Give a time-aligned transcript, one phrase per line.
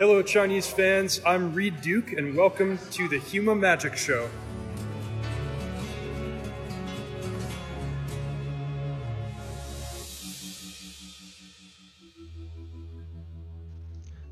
[0.00, 1.20] Hello, Chinese fans.
[1.24, 4.28] I'm Reed Duke, and welcome to the Huma Magic Show.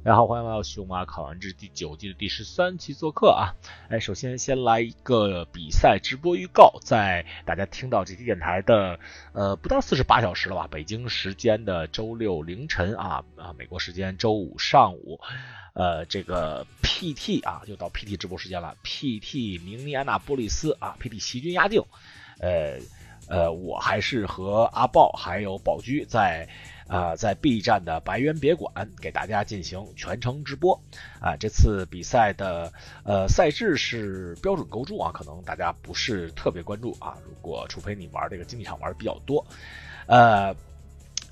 [0.04, 3.54] 大家好，欢迎来到《熊马考完制》第九季的第十三期做客啊！
[3.88, 8.98] 哎，首先先来一个比赛直播预告，在大家听到这期电台的
[9.32, 15.20] 呃不到四十八小时了吧，北京时间的周六凌晨啊啊，美国时间周五上午，
[15.74, 21.80] 呃，这个 PT 啊，又到 PT 直播时间了，PT 明尼安纳波利斯啊，PT 席军压境，
[22.40, 22.80] 呃
[23.28, 26.48] 呃，我还是和阿豹还有宝驹在。
[26.92, 30.78] 啊，在 B 站的白渊别馆给大家进行全程直播
[31.22, 31.34] 啊！
[31.40, 32.70] 这次比赛的
[33.02, 37.16] 呃赛制是标准构筑啊，可能大家不是特别关注啊。
[37.24, 39.42] 如果除非你玩这个竞技场玩的比较多，
[40.06, 40.54] 呃，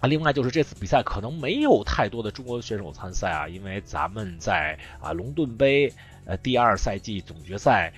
[0.01, 5.93] 另外就是这次比赛可能没有太多的中国选手参赛啊，因为咱们在啊龙盾杯
[6.25, 7.93] 呃第二赛季总决赛。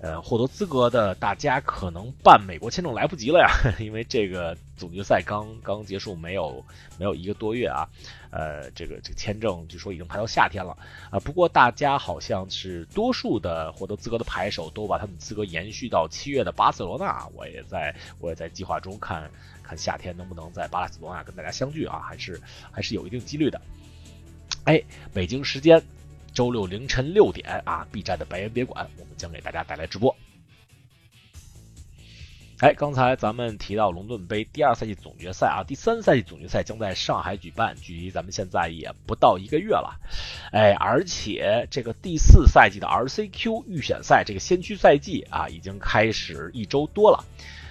[0.00, 3.48] 呃，获得资格的大家可能办美国签证来不及了呀，
[3.82, 6.64] 因为这个总决赛刚刚结束，没有
[6.98, 7.88] 没有一个多月啊，
[8.30, 10.76] 呃，这个这个签证据说已经排到夏天了
[11.10, 11.18] 啊。
[11.18, 19.28] 不过大家好像是多数的获得资格的牌手都把他们资格延续到七月的巴塞罗那，我也在我也在计划中看
[19.64, 22.40] 看夏天能不能在巴塞罗那跟大家相聚啊，还是
[22.70, 23.60] 还是有一定几率的。
[24.62, 24.80] 哎，
[25.12, 25.82] 北京时间。
[26.32, 30.14] 周六凌晨六点啊，B 站的白岩别馆，我们将给大家带来直播。
[32.60, 40.00] 哎，刚才咱们提到龙盾杯第二赛季总决赛啊，第三赛季总决赛将在上海举办，距离咱们现在也不到一个月了。
[40.50, 47.24] 哎，而且这个第四赛季的 RCQ 预选赛这个先驱赛季啊，已经开始一周多了。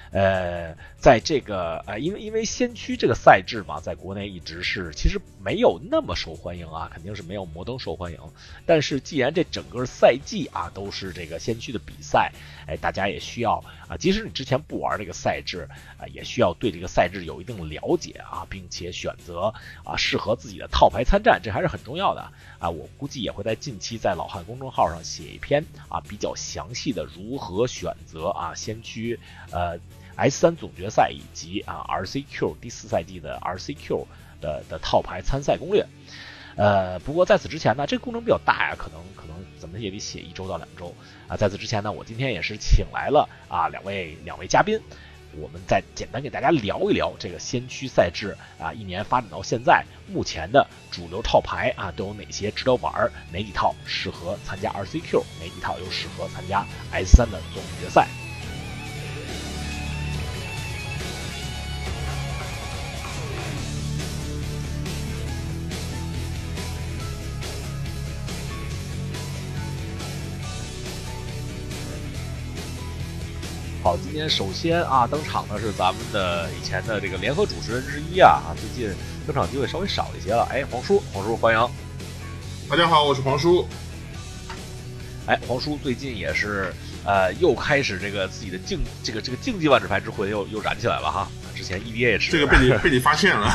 [0.10, 8.20] 呃，在这个呃，因为因为先驱这个赛制嘛，在国内一直是其实没有那么受欢迎啊，肯定是没有摩登受欢迎。
[8.66, 12.32] 但是既然这整个赛季啊都是这个先驱的比赛，
[12.66, 19.54] 哎，大家也需要啊，即使你之前不玩这个赛制啊，也需要对这个赛制有一定了解啊，并且选择
[19.86, 22.22] 啊适合自己的套牌参战，这还是很重要的
[22.58, 22.68] 啊。
[22.72, 29.18] 我估计也会在近期在老汉公众号上写一篇啊比较详细的如何选择啊先驱
[29.52, 29.78] 呃。
[30.18, 34.06] S 三总决赛以及啊 RCQ 第四赛季的 RCQ
[34.42, 35.86] 的的套牌参赛攻略，
[36.56, 40.94] 呃，不过在此之前呢，这个工程比较大呀，可能可能怎么也得写一周到两周
[41.28, 41.38] 啊。
[41.38, 44.80] 在此之前呢，我今天也是请来了啊两位两位嘉宾，
[45.40, 52.92] 我们再简单给大家聊一聊这个先驱赛制啊，一年发展到现在，目前的主流套牌啊都有哪些值得玩？
[53.32, 55.24] 哪几套适合参加 RCQ？
[55.40, 58.08] 哪几套又适合参加 S 三的总决赛？
[73.88, 78.94] 好，今天首先啊登场的是咱们的以前的这个联合主持人之一啊，最近
[79.26, 80.46] 登场机会稍微少一些了。
[80.52, 81.70] 哎，黄叔，黄叔欢迎。
[82.70, 83.66] 大家好，我是黄叔。
[85.26, 86.74] 哎，黄叔最近也是
[87.06, 91.26] 呃又开始这个自己的竞这个这个竞技万智牌之魂又又燃起来了哈。
[91.56, 93.50] 之前 EDA 也是这个被你被你发现了。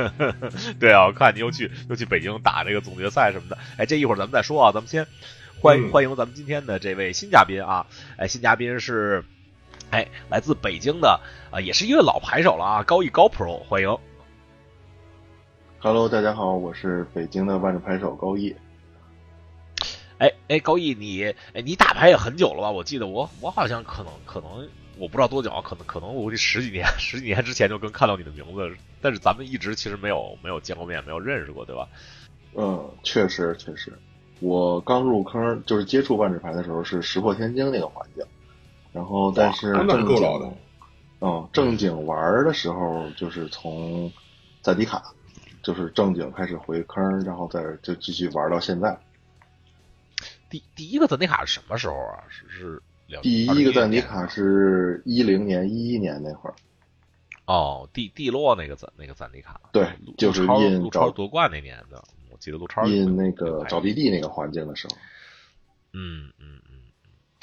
[0.80, 3.58] 对啊，我看你又去又去北京打这个总决赛什么的。
[3.76, 5.06] 哎，这一会儿咱们再说啊，咱们先
[5.60, 7.84] 欢迎欢迎咱们今天的这位新嘉宾啊。
[8.16, 9.22] 哎，新嘉宾是。
[9.92, 11.20] 哎，来自北京的
[11.50, 13.94] 啊，也是一位老牌手了啊，高毅高 Pro，欢迎。
[15.80, 18.56] Hello，大家好，我是北京的万智牌手高毅。
[20.16, 22.70] 哎哎，高毅，你哎你打牌也很久了吧？
[22.70, 24.66] 我记得我我好像可能可能
[24.96, 31.86] 我不知道多久，可能可能我这十几年 十几年之前就跟看到你的名字，但是咱们一直其实没有没有见过面，没有认识过，对吧？
[32.54, 33.92] 嗯，确实确实，
[34.40, 38.24] 我刚入坑就是接触万智牌的时候是石破天惊那个环境。
[38.92, 40.54] 然后，但是正经，
[41.20, 44.12] 嗯，正经玩的时候，就是从
[44.60, 45.14] 赞迪卡，
[45.62, 48.98] 就是正经开始回坑，然后再就继续玩到现在。
[50.50, 52.24] 第第一个赞迪卡是什么时候啊？
[52.28, 52.82] 是是
[53.22, 56.54] 第一个赞迪卡是一零年一一年那会儿。
[57.46, 64.96] 哦，地地洛那个赞那个赞迪卡，对，就是印陆超夺冠那年的，我记得陆超印那个找地地那个环境的时候。
[65.92, 66.60] 嗯嗯，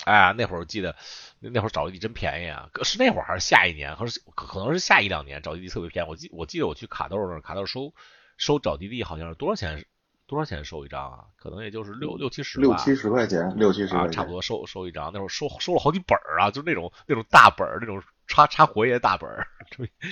[0.06, 0.96] 哎呀，那会儿我记得。
[1.42, 2.69] 那那会儿找地地真便宜啊！
[2.84, 3.96] 是那会儿还是下一年？
[3.96, 6.10] 可是可能是下一两年找地地特别便宜。
[6.10, 7.94] 我记我记得我去卡豆那儿，卡豆收
[8.36, 9.86] 收找地地好像是多少钱？
[10.28, 11.19] 多少钱收一张啊？
[11.38, 15.12] 可能也就是六六七十六七十块钱，六七十啊，差不多收收一张。
[15.13, 19.48] 那会儿收收了好几本儿啊，就是那种那种大本儿，那种插插活页大本儿，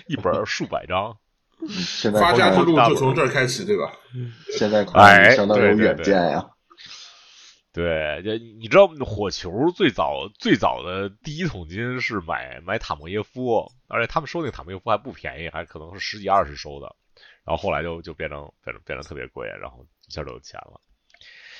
[0.07, 1.17] 一本数百张。
[1.67, 3.91] 现在发家之路就从这儿开始，对吧？
[4.57, 6.43] 现在看相当有远见呀。
[7.77, 16.95] 对，就你知道火球最早最早的第一桶金是买买塔莫耶夫，而且他们收那个塔莫耶夫还不便宜，还可能是十几二十收的。
[17.45, 20.81] 然后后来就就变成变成变得特别贵，然后一下就有钱了。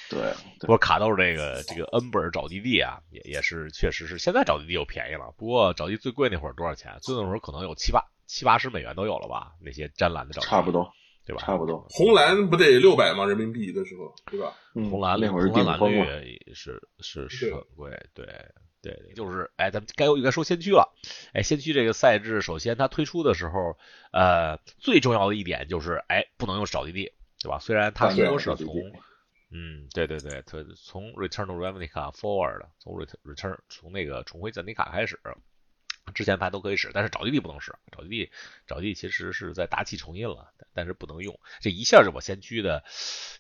[0.10, 5.32] 对，不过卡豆这个这个 N 本找地地啊，也也是确实是现在找地地又便宜了。
[5.38, 6.98] 不过找地最贵那会儿多少钱？
[7.04, 9.54] 最那会儿可能有七八七八十美元都有了吧？
[9.62, 10.92] 那些湛蓝的找地，差不多。
[11.28, 11.44] 对吧？
[11.46, 13.26] 差不多，红蓝不得六百吗？
[13.26, 14.54] 人民币的时候，对吧？
[14.74, 18.26] 红蓝那会儿红蓝蓝绿是是是很贵，对
[18.82, 20.96] 对，就是哎，咱们该应该说先驱了。
[21.34, 23.78] 哎，先驱这个赛制，首先它推出的时候，
[24.14, 27.60] 呃，最重要的一点就是哎，不能用找地地，对吧？
[27.60, 28.74] 虽然它说是从，
[29.52, 35.20] 嗯，对对对，它从 Return to Ravnica Forward，从 Return 从那个重回赞尼卡开始。
[36.14, 37.76] 之前牌都可以使，但是找地地不能使。
[37.92, 38.32] 找地地，
[38.66, 41.40] 找地其实是在大气重印了，但是不能用。
[41.60, 42.84] 这一下就把先驱的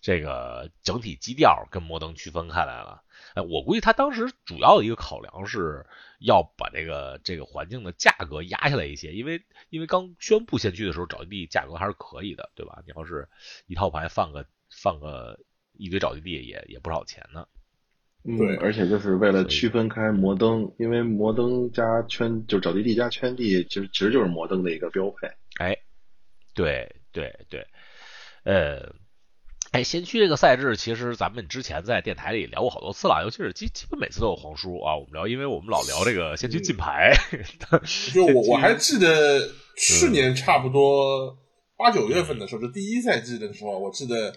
[0.01, 3.03] 这个整体基调跟摩登区分开来了。
[3.33, 5.85] 哎，我估计他当时主要的一个考量是
[6.19, 12.83] 要把这个这个环境的价格压下来一些，因为因为刚宣布先驱的时候，找地地价格还是可以的，对吧？
[12.85, 13.27] 你要是
[13.65, 15.39] 一套牌放个放个
[15.73, 17.47] 一堆找地地，也也不少钱呢。
[18.35, 25.29] 对，而且就是为了区分开摩登，因为摩登加圈就找地地加圈地，其实其实就是摩登的一个标配。
[25.59, 25.77] 哎，
[26.53, 27.65] 对对对，
[28.43, 28.93] 呃，
[29.71, 37.13] 哎，先驱这个赛制，其实咱们之前在电台里聊过好多次了，尤其是基基本每次都有黄叔啊，我们聊，因为我们老聊这个先驱进牌。
[38.13, 41.37] 就我我还记得去年差不多
[41.77, 44.33] 八九月份的时候，就第一赛季的时候，我记得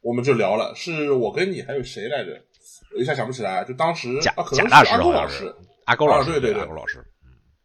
[0.00, 2.42] 我们就聊了，是我跟你还有谁来着？
[2.98, 5.54] 一下想不起来，就当时啊，可能是阿勾老师，
[5.84, 7.04] 阿勾老师，对对对，阿勾老师，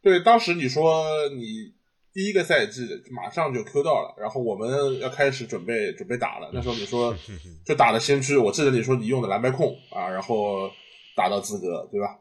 [0.02, 1.74] 对，当时你说你
[2.14, 7.16] 第一个赛季马上就 Q 到了，然后我们要开始准备准备打了，那时候你说
[7.66, 10.70] 就打了先驱，我记得你说你用的蓝白控啊，然后
[11.16, 12.18] 打到资格，对吧？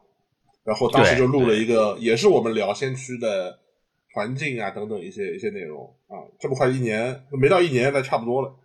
[0.63, 3.59] 然后当时就录了一个，也是我们聊先驱的
[4.13, 8.55] 环境啊等等一些一些内容啊，这么快一年没到一年，那差不多了。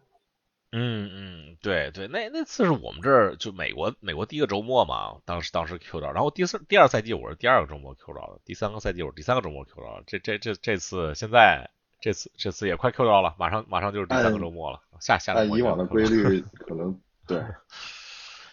[0.72, 11.70] 嗯嗯，对对，那那次是我们这儿就美国美国第一个周末嘛，当时当时 Q 到，然后第四第二赛季我是第二个周末 Q 到的，第三个赛季我是第三个周末 Q 到，这这这这次现在
[12.00, 17.40] 这次这次也快 Q 到了，马上马上就是第三个周末了，下下按以往的规律 可能对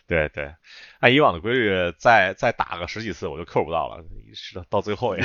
[0.07, 0.54] 对对，
[1.00, 5.24] 按以往的规律再再打个十几次我就 Q 不到了，是到最后也，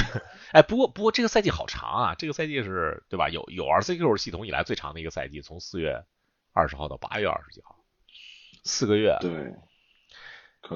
[0.52, 3.28] 哎不过不过这个赛季好长啊，这个赛季是对吧？
[3.28, 6.02] 有有 RCQ 系统以来最长的一个赛季，从四月。
[6.58, 7.76] 二十号到八月二十几号，
[8.64, 9.16] 四个月。
[9.20, 9.30] 对，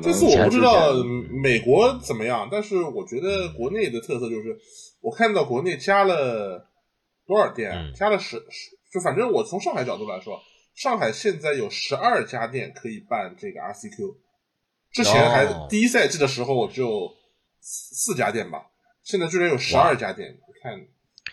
[0.00, 0.92] 这次我不知道
[1.42, 4.56] 美国怎么样，但是我觉得国内的特色就是，
[5.00, 6.70] 我看到国内加了
[7.26, 10.40] 多少店，加了十十，就反正我从上海角度来说，
[10.72, 14.14] 上海现在有十二家店可以办这个 RCQ，
[14.92, 17.12] 之前还第一赛季的时候只有
[17.60, 18.70] 四家店吧，
[19.02, 20.86] 现在居然有十二家店，你看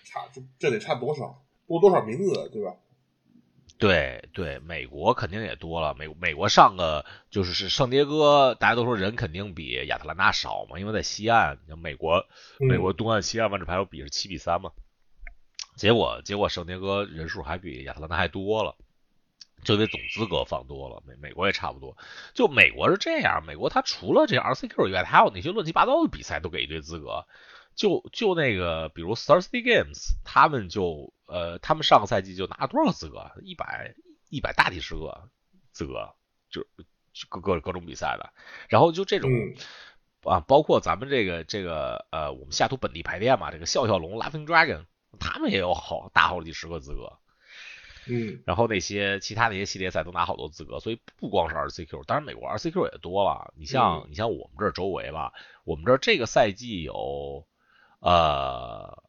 [0.04, 2.74] 差这这得差多少，多多少名额，对吧？
[3.80, 5.96] 对对，美国肯定也多了。
[5.96, 12.28] 美美国上个就是是圣迭戈，大家都说人肯定比亚特兰大少嘛，因为在西岸，像美国
[12.60, 14.72] 美国东岸西岸万智牌有比是七比三嘛。
[15.78, 18.76] 结果结果圣迭戈人数还比亚特兰大还多了，
[19.64, 21.02] 就得总资格放多了。
[21.08, 21.96] 美美国也差不多，
[22.34, 27.26] 就美国是这样，美国它除了这 RCQ 以外，还有那些乱七八糟的比赛都给一堆资格。
[27.80, 33.32] 就就那个，比如 Thursday Games，他们就呃，他们上个赛季就拿了多少资格？
[33.42, 33.96] 一百
[34.30, 35.30] 一百大几十个
[35.72, 36.14] 资格，
[36.50, 36.68] 就
[37.30, 38.34] 各各各种比赛的。
[38.68, 39.32] 然后就这种
[40.24, 44.84] 啊，包括咱们这个这个呃，我们下图本地排练嘛，这个笑笑龙 Laughing Dragon，
[45.18, 47.18] 他们也有好大好几十个资格。
[48.08, 53.54] 嗯，然后那些其他那些系列赛都拿好多资格，所以不光是 RCQ，当然美国 RCQ 也多了。
[53.56, 55.32] 你像你像我们这儿周围吧，
[55.64, 57.48] 我们这儿这个赛季有。
[58.00, 59.04] 呃，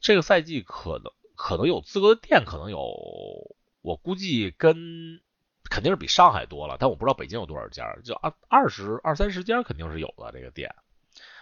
[0.00, 2.80] 这个赛季可能可能有资格的店可能有，
[3.82, 5.20] 我估计跟
[5.70, 10.74] 肯定是比上海多了，但我不知道北京有多少家，就二二十二三十家肯定是有的这个店，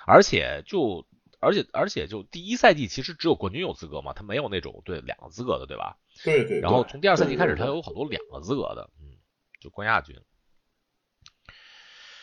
[0.06, 1.06] 而且就
[1.40, 5.96] 而且而且就第一赛季其实只有冠军有资格嘛，他没有那种对两个资格的对吧？
[6.24, 6.60] 对对。
[6.60, 9.16] 然后从第二赛季开始，他有好多两个资格的，嗯，
[9.60, 10.20] 就冠亚军。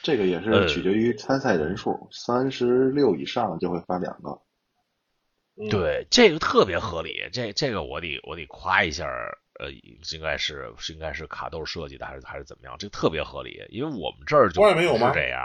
[0.05, 4.39] 这个也是取决于参赛人数，三十六以上就会发两个。
[5.71, 9.07] 对，这个特别合理，这这个我得我得夸一下，
[9.59, 12.75] 呃，应该是是应该是卡豆设计的，还是还是怎么样？
[12.77, 15.41] 这个特别合理，因为我们这儿就不是这样，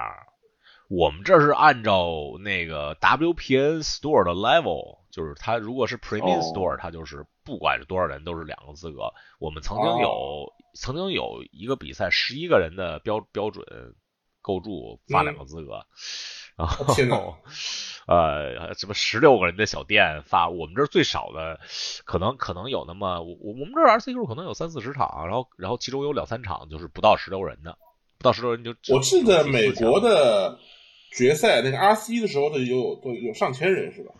[0.90, 9.10] 我们这是按照那个 WPN Store 的 level，就是它如果是 Premium Store，它就是不管是多少人都是两个资格。
[9.38, 13.64] 我们曾经有曾经有一个比赛，十一个人的标标准
[14.42, 15.84] 构筑发两个资格，
[16.56, 17.36] 然后
[18.06, 21.60] 呃什么十六个人的小店发，我们这儿最少的
[22.04, 27.78] 可能可能有那么我我们这儿 RCQ 可能有三四十场，然后然后其中有两三场就是不到十六人的，
[28.18, 30.58] 不到十六人就我记得美国的
[31.12, 34.14] 决赛那个 RC 的时候的有都有上千人是吧？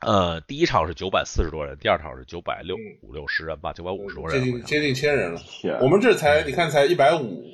[0.00, 5.40] 呃，第一场是九百四十多人，第二场是九百六五六十人吧，九百五十多人，接近接近千人了。
[5.80, 7.44] 我们这才你看才一百五，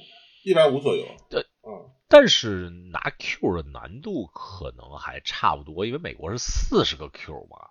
[0.42, 1.06] 一百五左右。
[1.28, 7.68] 对，嗯，但是拿 Q 的难度可能还差不多，因为美国是四十个 Q 嘛。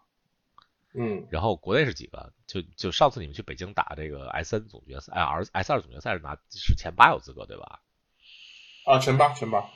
[0.93, 2.33] 嗯，然后国内是几个？
[2.47, 7.81] 就就上次你们去北京打这个 S N 总决赛，哎，S S 二总决赛是拿是前八有资格对吧？
[8.85, 9.69] 啊，前八，前八。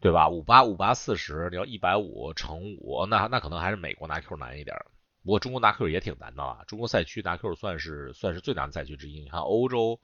[0.00, 0.30] 对吧？
[0.30, 4.74] 五八五八四十，你要一百五乘五，那那可能还是美国拿 Q 难一点。
[5.22, 9.20] 不过中国拿 Q 也挺难的啊，中国赛区拿 Q 算是算是最难的赛区之一。
[9.20, 10.00] 你看欧洲，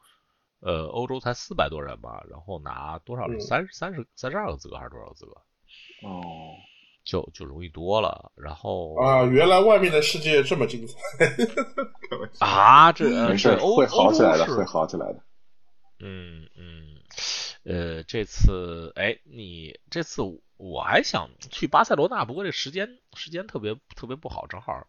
[0.61, 3.27] 呃，欧洲才四百多人吧，然后拿多少？
[3.39, 5.33] 三三十三十二个资格还是多少个资格？
[6.03, 6.55] 哦，
[7.05, 8.33] 就就容易多了。
[8.37, 10.99] 然后啊，原来外面的世界这么精彩
[12.39, 12.93] 啊！
[12.93, 15.21] 这没事，会好起来的，会好起来的。
[16.01, 16.97] 嗯嗯。
[17.65, 20.23] 呃，这次哎，你这次
[20.57, 24.87] 我还想去巴塞罗那，不过这时间时间特别特别不好，正好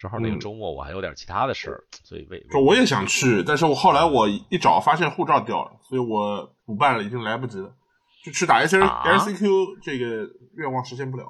[0.00, 7.70] 正好那个周末我还有点其他的事儿，所以为我也想去，但是我后来我一找发现护照掉了，所以我补办了已经来不及了，
[8.24, 11.26] 就去打 S L C Q 这个愿望实现不了。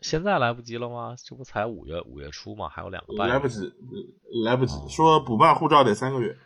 [0.00, 1.14] 现在来不及了吗？
[1.24, 2.68] 这不才五月五月初吗？
[2.68, 3.28] 还有两个半。
[3.28, 3.72] 来不及，
[4.44, 6.36] 来不及，说补办护照得三个月。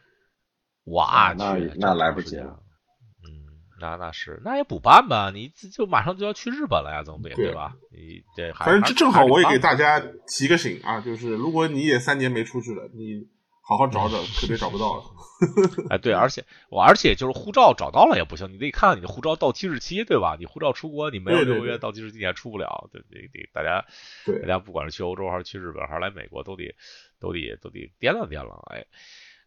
[0.84, 2.60] 哇，那那来不及了。
[3.80, 7.74] 那那是，那也补办吧，你就马上就要去日本了呀，总得对吧？
[7.92, 13.26] 你这反正这正好，我也给大家提个醒啊，就是如果你也三年没出去了，你
[13.62, 15.04] 好好找找，可别找不到了。
[15.90, 20.36] 哎，对，而且我而且就是护照找到了也不行，你得看看你的护照到期日期，对吧？
[20.40, 23.84] 你护照出国你没有六个月到期日期你还出不了，对对对大家，
[24.40, 26.74] 大家不管是去欧洲还是去日本还是来美国，都得
[27.20, 28.86] 都得都得掂量掂量，哎。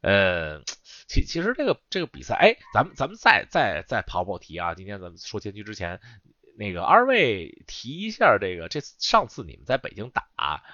[0.02, 0.62] 呃，
[1.08, 4.74] 其其实这个这个比赛，哎，咱们咱们再再再跑跑题啊！
[4.76, 6.00] 今天咱们说前局之前，
[6.58, 10.24] 那个二位提一下这个，这上次你们在北京打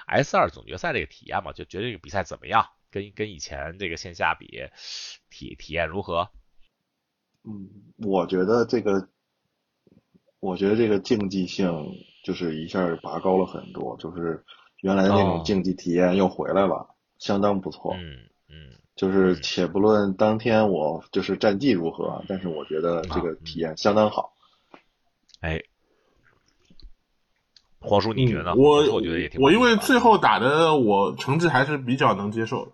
[0.05, 2.67] S 二总决赛这个体验嘛，就觉得这个比赛怎么样？
[2.91, 4.47] 跟跟以前这个线下比，
[5.29, 6.29] 体体验如何？
[7.43, 9.09] 嗯，我觉得这个，
[10.39, 11.67] 我觉得这个竞技性
[12.23, 14.45] 就是一下拔高了很多，就是
[14.81, 17.95] 原来那种竞技体验又回来了，相当不错。
[17.95, 18.29] 嗯嗯。
[18.95, 24.33] 就是且不论当天我就是战绩如何，但是我觉得这个体验相当好。
[25.41, 25.61] 哎，
[27.79, 28.55] 黄叔，你觉得？
[28.55, 29.41] 我我觉得也挺。
[29.41, 32.73] 我因为最后打的我成绩还是比较能接受，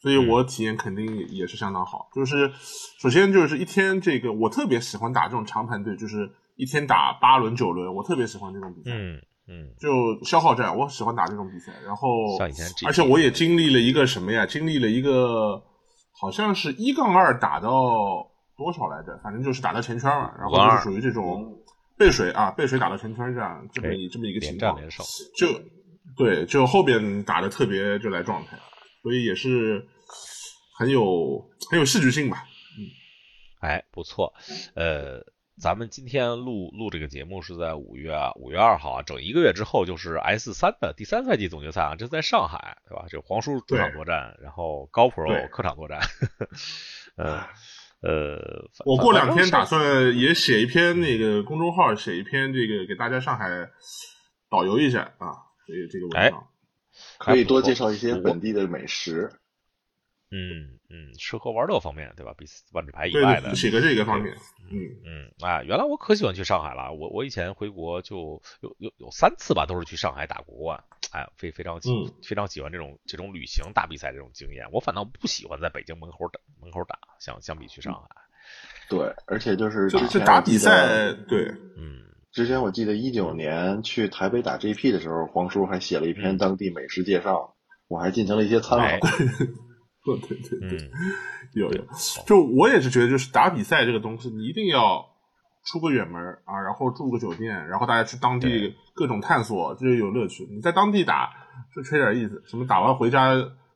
[0.00, 2.08] 所以我体验肯定也是相当好。
[2.12, 2.52] 就是
[2.98, 8.90] 首先就是一天这个，我特别喜欢打这种长盘队，就是一天打八轮九轮，我特别喜欢这种比赛。
[8.92, 9.22] 嗯。
[9.48, 11.72] 嗯，就消耗战，我喜欢打这种比赛。
[11.84, 14.46] 然后，像以前，而且我也经历了一个什么呀？
[14.46, 15.60] 经历了一个，
[16.12, 17.70] 好像是一杠二打到
[18.56, 19.18] 多少来着？
[19.22, 20.32] 反正就是打到前圈嘛。
[20.38, 21.58] 然后就是属于这种
[21.98, 24.80] 背水啊，背水打到前圈这样这么这么一个情况。
[25.36, 25.48] 就
[26.16, 28.56] 对，就后边打的特别就来状态，
[29.02, 29.84] 所以也是
[30.78, 32.44] 很有很有戏剧性吧。
[32.78, 32.86] 嗯，
[33.68, 34.32] 哎，不错，
[34.76, 35.20] 呃。
[35.62, 43.04] 咱们今天录录这个节目是在五月五月二号啊，整一个月之后就是 S 三的第三赛季总决赛啊，这在上海，对吧？
[43.08, 46.00] 这黄叔主场作战，然后高 Pro 客场作战。
[47.14, 47.44] 呃
[48.02, 53.70] 呃，我过两天打算也写一篇那个公众号，写一篇这个给大家上海
[54.50, 55.30] 导游一下啊，
[55.64, 56.48] 这个这个文章，
[57.18, 59.30] 可以多介绍一些本地的美食。
[60.34, 62.34] 嗯嗯，吃喝玩乐方面，对吧？
[62.38, 64.34] 比万智牌以外的，写个这个方面。
[64.70, 66.90] 嗯嗯，啊，原来我可喜欢去上海了。
[66.92, 70.82] 我我以前回国就有有有三次吧，都是去上海打国冠。
[71.12, 71.90] 哎，非非常喜
[72.24, 74.66] 非常喜欢这种这种旅行大比赛这种经验。
[74.72, 78.08] 我反倒不喜欢在北京门口打门口打，相相比去上海。
[78.88, 81.44] 对，而且就是就是打比赛，对，
[81.76, 82.00] 嗯，
[82.32, 87.54] 之前我记得一九年去台北打 GP 的时候，黄叔还写了一篇当地美食介绍，
[87.88, 89.06] 我还进行了一些参考。
[90.04, 90.90] 对 对对，
[91.54, 91.84] 有有，
[92.26, 95.08] 就我也是觉得，就是打比赛这个东西，你一定要
[95.64, 100.46] 出个远门啊，然后住个酒店，然后大家去当地各种探索，这就有乐趣。
[100.50, 101.32] 你在当地打
[101.74, 103.34] 就缺点意思，什么打完回家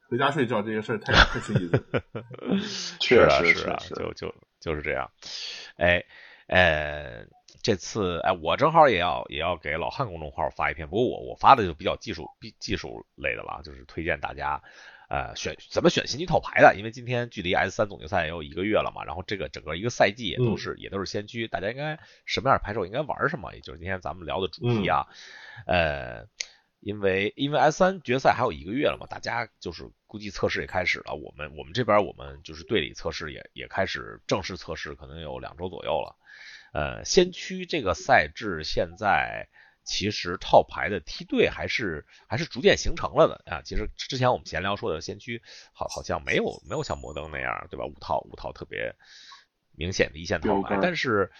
[0.08, 1.84] 回家睡觉这些事儿太太缺意思。
[3.00, 5.10] 确实是啊，就就就是这样。
[5.76, 6.04] 哎，
[6.48, 7.26] 呃。
[7.62, 14.62] 这次哎，我正好也要也要给老汉公众号发一篇，不过我我发的就比较技术技技术类的了，就是推荐大家
[15.08, 25.06] 呃选怎么选新区套牌的，因为今天距离 S 三总决赛也有一个月了嘛，然后这个整个一个赛季也都是也都是先驱，大家应该什么样的牌手应该玩什么，也就是今天咱们聊的主题啊，
[25.66, 26.26] 呃。
[26.78, 31.16] 因为因为 S 三决赛还有一个月了嘛，大家就是估计测试也开始了。
[31.16, 36.14] 我们我们这边我们就是队里测试也也开始正式测试，可能有两周左右了。
[36.72, 39.48] 呃，先驱这个赛制现在
[39.86, 43.62] 其实套牌的梯队还是还是逐渐形成了的啊。
[43.62, 47.86] 其实之前我们闲聊说的先驱好好像没有没有像摩登那样对吧？
[47.86, 48.94] 五套五套特别
[49.72, 51.32] 明显的一线套牌，但是。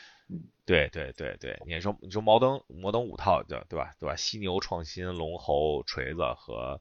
[0.65, 4.17] 对对对对，你说你说摩登摩登五套叫对吧对吧？
[4.17, 6.81] 犀牛创新、龙猴、锤子和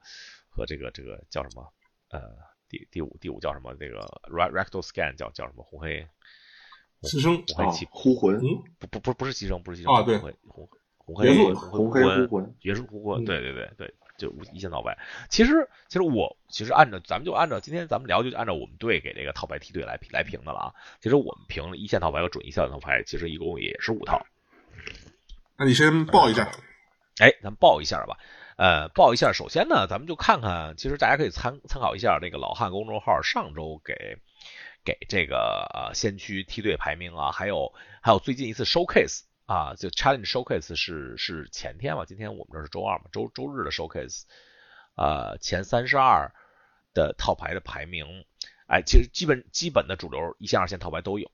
[0.49, 1.71] 和这个这个叫什么？
[2.09, 2.21] 呃，
[2.67, 3.75] 第第五第五叫什么？
[3.79, 3.99] 那个
[4.31, 5.63] rectal scan 叫叫什么？
[5.63, 6.07] 红黑
[7.03, 8.41] 牺牲红黑气呼魂？
[8.79, 10.35] 不不不不是牺牲不是牺牲啊对红黑
[11.05, 13.93] 红红黑红黑呼魂绝世呼魂对对对对。
[14.17, 14.97] 就一线套牌，
[15.27, 20.73] 其实其实我其实按照咱们就按照今天咱们聊就按照我们队给这个套牌梯队来来评的了啊。
[21.01, 24.25] 其实我们评了一线套牌和准一线套牌，其实一共也是五套。
[25.57, 26.49] 那你先报一下，
[27.19, 28.17] 哎，咱们报一下吧。
[28.55, 34.17] 呃，报一下，首先呢，咱们就看看，其实大家可以参参考一下那个老汉公众号上周给
[34.85, 39.23] 给这个呃先驱梯队排名啊，还有还有最近一次 showcase。
[39.45, 42.05] 啊，就 Challenge Showcase 是是前天嘛？
[42.05, 43.05] 今天我们这是周二嘛？
[43.11, 44.23] 周周日的 Showcase，
[44.95, 46.33] 呃，前三十二
[46.95, 48.25] 的套牌的排名，
[48.67, 51.29] 哎，其实基本基本的主流一线二线套牌都有，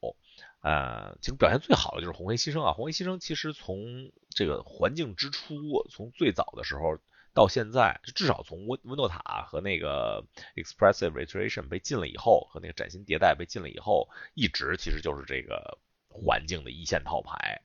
[0.62, 2.74] 呃，其实表现最好的就是红黑牺牲啊。
[2.74, 5.56] 红黑牺牲其实从这个环境之初，
[5.90, 6.98] 从最早的时候
[7.34, 10.26] 到现在，至少从温温诺塔和那个
[10.56, 15.78] Expressive Iteration 被禁了以后，和那个崭新迭代被禁了以后，一直其实就是这个
[16.10, 17.62] 环境的一线套牌。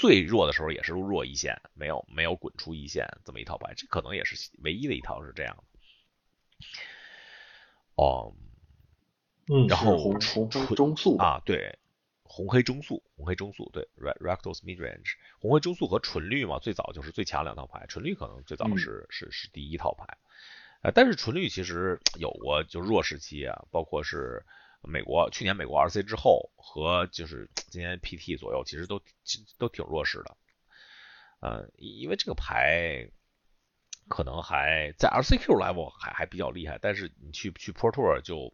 [0.00, 5.64] 最弱的时候也是弱一线，没有没有滚出一线这么一套牌，这可能也是唯一的一套是这样的。
[7.96, 8.34] 哦，
[9.46, 11.78] 嗯，然后红红中速啊，对，
[12.22, 20.16] 红黑中速，红黑中速，对，Rectos Midrange，红黑中速和纯绿嘛，最早就是最强两套牌，纯绿可能最早是是是第一套牌，
[20.80, 24.46] 呃，但是纯绿其实有过就弱时期啊，包括是。
[24.82, 29.00] 美国去年美国 RC 之后和就是今年 PT 左右，其实都
[29.58, 30.36] 都挺弱势的，
[31.40, 33.10] 嗯，因为这个牌
[34.08, 38.52] 可能还在 RCQ level 还还比较厉害，但是你去去 Pro Tour 就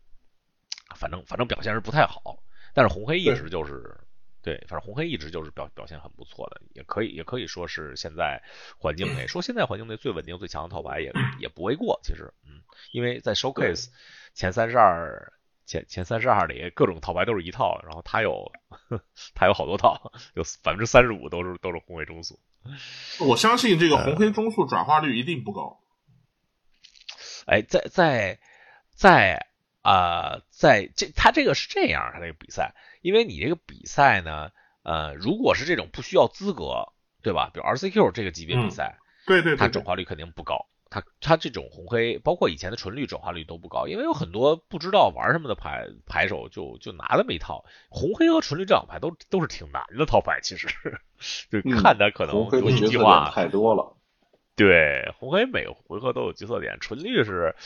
[0.97, 2.43] 反正反正表现是不太好，
[2.75, 3.97] 但是红黑一直就是
[4.43, 8.43] 对，反正红黑一直就是表表现很不错的，也可以也可以说是现在
[8.79, 13.91] 环境内说现在环境内最稳定最强的套牌也也不为过，其实嗯，因为在 Showcase
[14.35, 15.33] 前三十二。
[15.67, 18.53] 前前三十二里各种套牌都是一套，然后他有
[19.35, 22.39] 他有好多套，有百分之三十五都是都是红黑中速。
[23.21, 25.81] 我相信这个红黑中速转化率一定不高。
[27.47, 28.39] 哎，在在
[28.95, 29.47] 在
[29.83, 34.51] 啊，在这他这个是这样，他这个比赛，因为你这个比赛呢，
[34.83, 37.51] 呃，如果是这种不需要资格，对吧？
[37.53, 40.67] 比如 RCQ 这个级别比赛，对对，它转化率肯定不高。
[40.89, 50.69] 它它这种红黑，包括以前的纯绿转化率都不高，因为有很多不知道玩什么的牌牌手就就拿那么一套红黑和纯绿这两牌都都是挺难的套牌，其实
[51.51, 53.97] 就看的可能游戏计划太多了。
[54.55, 57.57] 对，红黑每个回合都有角色点，纯绿是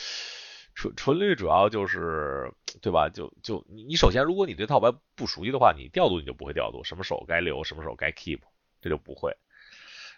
[0.73, 3.07] 纯纯绿主要就是对吧？
[3.07, 8.39] 就就你你首先如果你对套牌不熟悉的话，你调度你就不会调度，什么手该留，什么手该 keep，
[8.81, 9.37] 这就不会。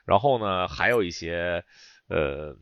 [0.06, 1.66] 然后呢，还有一些
[2.08, 2.56] 呃。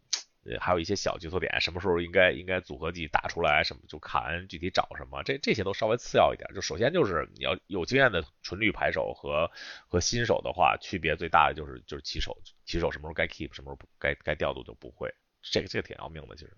[0.44, 6.50] 呃，还有一些小角色点，什么时候应该应该组合技打出来，什么就看具体找什么，这这些都稍微次要一点。
[6.56, 9.52] 就首先就是你要有经验的纯绿牌手和
[9.88, 16.58] 和新手的话，区别最大的就是就是起手，起手什么时候该 keep，什么时候该该调度就不会，这个这个挺要命的，其实。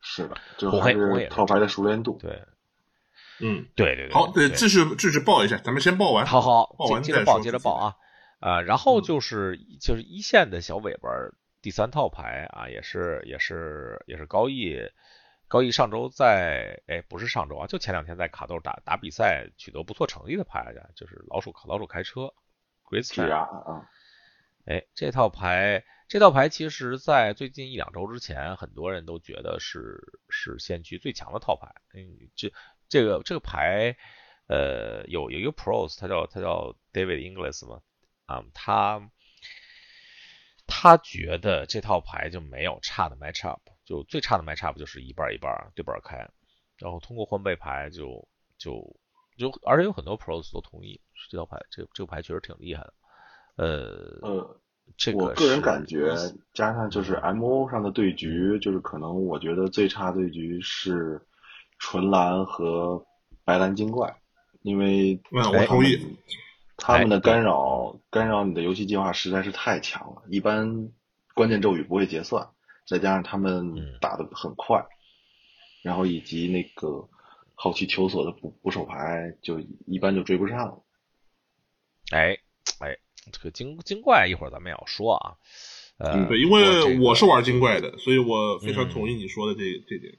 [0.00, 2.16] 是的，就还是套牌的熟练度。
[2.18, 2.42] 对，
[3.40, 4.14] 嗯，对对对。
[4.14, 6.24] 好，对，继续继续报一下，咱们先报完。
[6.24, 7.96] 好好，报完接着报，接着报啊
[8.40, 11.10] 啊，然后就是就是一线的小尾巴。
[11.62, 14.78] 第三套牌啊，也是也是也是高毅，
[15.46, 22.32] 高毅上周在哎不是上周啊，就前两天在卡豆打打比赛取得不错成绩的牌啊，就是老鼠老鼠开车
[22.84, 23.86] ，Grace 啊，
[24.64, 32.52] 哎这套牌这套牌其实在最近一两周之前，很多人都觉得是是先驱最强的套牌，嗯这
[32.88, 33.96] 这个这个牌
[34.46, 37.82] 呃有有一个 pros，他叫他叫 David Inglis 嘛，
[38.24, 39.10] 啊他。
[40.82, 46.16] 他觉得这套牌就没有差的 match up，就最差的 match up 就是一半一半对半开，
[46.78, 48.80] 然后通过换背牌就就
[49.36, 52.94] 就，而且有很多 pros 都同意这套牌，这这个牌确实挺厉害的。
[53.56, 54.60] 呃呃，
[54.96, 56.14] 这个我个人感觉，
[56.54, 61.20] 加上就是 M O 上的对局，就是可能我觉得最差对局是
[61.78, 63.04] 纯蓝和
[63.44, 64.16] 白蓝精怪，
[64.62, 65.98] 因为嗯我同意，
[66.80, 70.90] 他们的干扰干扰你的游戏计划实在是太强了，一般
[71.34, 72.48] 关键咒语不会结算，
[72.86, 74.84] 再加上他们打的很快，
[75.82, 77.08] 然后以及那个
[77.54, 80.82] 好奇求索的补补手牌，就一般就追不上了。
[82.10, 82.38] 哎
[82.80, 82.96] 哎。
[83.32, 85.36] 这个精精怪一会儿咱们也要说啊，
[85.98, 90.18] 呃，对，因为我是玩精怪的，所以我非常同意你说的这这点。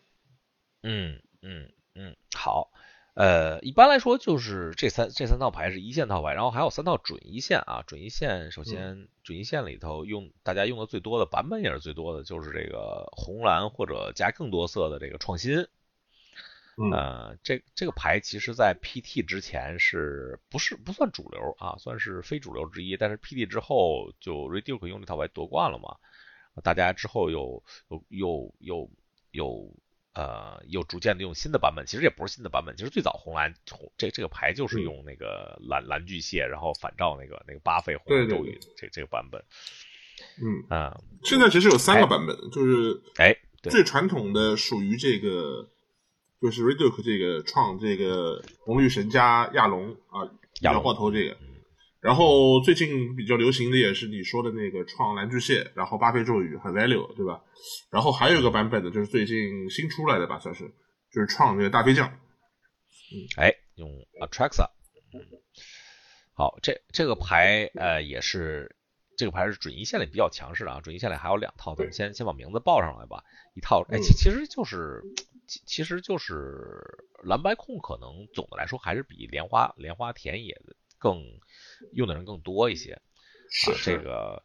[0.84, 2.71] 嗯嗯嗯，好，
[3.14, 7.84] 呃，一般来说就是这三这三套牌是一线套牌，然后还有三套准一线啊。
[7.86, 15.68] 准一线首先准一线里头用大家用的最多的版本也是最多的，就是这个红蓝或者加更多色的这个创新。
[16.94, 21.76] 呃，这这个牌其实，在 PT 之前是不是不算主流啊？
[21.78, 22.96] 算是非主流之一。
[22.96, 25.98] 但是 PT 之后，就 Reduke 用这套牌夺冠了嘛？
[26.64, 28.90] 大家之后又又又又
[29.32, 29.76] 又
[30.14, 39.44] 呃又逐渐的用新的版本，其实也不是新的版本，其实最早红蓝红这这个牌就是用那个蓝蓝巨蟹，然后反照那个那个八费红咒语这这个版本。
[40.42, 45.70] 嗯啊，现在其实有三个版本，就是哎最传统的属于这个。
[46.42, 50.26] 就是 Reduke 这个创这个红绿神加亚龙啊，
[50.62, 51.38] 亚龙爆头这个，
[52.02, 57.44] 然后最近比较流行的也是你说的那个创蓝巨蟹，然后巴菲咒语和 Value 对吧？
[57.92, 60.68] 然后还有一个版本的，就是最近新出来的吧，算是
[61.14, 62.08] 就是创那个大飞将。
[62.10, 64.68] 嗯，哎，用 Atraxa。
[66.34, 68.76] 好，这这个牌呃也是
[69.18, 73.24] 这个牌是准一线里比较强势的啊，准一线里还有两套，咱们先先把名字报上来吧。
[73.56, 75.04] 一套哎，其其实就是。
[75.48, 76.82] 其其实就是
[77.26, 80.54] 蓝白控，可能总的来说还是比莲花莲花田野
[81.02, 81.22] 更
[81.92, 83.02] 用的人更多一些。
[83.50, 84.42] 是这个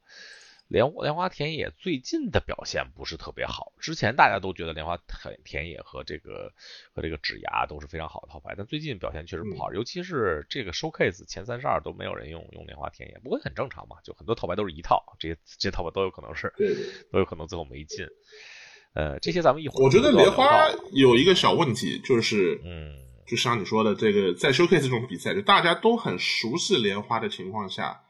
[0.66, 3.72] 莲莲花田野最近的表现不是特别好。
[3.78, 6.52] 之前大家都觉得莲花田田野和这个
[6.92, 9.72] 和这个指牙都是非常好的套牌，但最近表现确实不好。
[9.72, 16.52] 尤其是这个 showcase 前三十二都没有人用用莲花田野，不过很正常嘛，就很多套牌都是一套，这些这些套牌都有可能是
[17.12, 18.04] 都有可能最后没进。
[18.94, 19.84] 呃，这些咱们一会儿。
[19.84, 28.02] 我觉得莲花有一个小问题，就是，嗯，就像你说的，这个在 showcase 这种比赛，就大家都很熟悉莲花的情况下，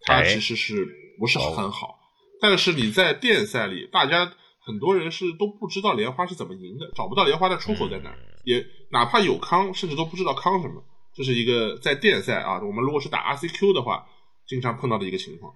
[0.00, 0.86] 它其实是
[1.18, 1.98] 不是很好？
[2.40, 10.84] 但是你在电赛里，大家很多人是都不知道莲花是怎么赢的，找不到莲花的出口在哪，也哪怕有康，甚至都不知道康什么。
[11.14, 14.06] 这是一个在电赛啊，我们如果是打 RCQ 的话，
[14.46, 15.54] 经常碰到的一个情况。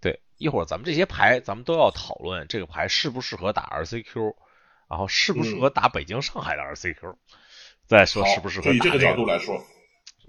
[0.00, 4.34] 对一会儿咱们这些牌，咱们都要讨论这个牌适不适合打 RCQ，
[4.88, 7.14] 然后适不适合打北京、上海的 RCQ，
[7.88, 9.64] 再说适不适合以这个角度来说，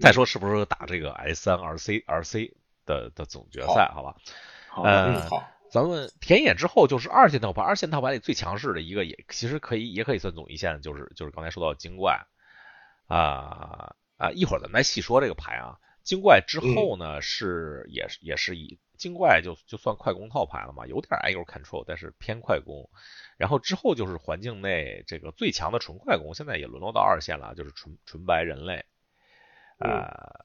[0.00, 2.54] 再说适不适合打这个 S 三 RC RC
[2.86, 4.16] 的的总决赛，好吧？
[4.82, 12.26] 呃，好，咱们田野之后就是二线套牌，二线套牌里最强势的一个也其实可以也可以算总一线，就是就是刚才说到精怪
[13.06, 15.76] 啊啊，一会儿咱们再细说这个牌啊。
[16.02, 18.78] 精怪之后呢是也是也是以。
[18.96, 22.90] 精怪就就算快攻套牌了嘛，有点 a g r control，但是偏快攻。
[23.40, 28.84] 然后之后就是环境内这个最强的纯快攻，现在也沦落到二线了，就是纯纯白人类。
[29.78, 30.44] 呃，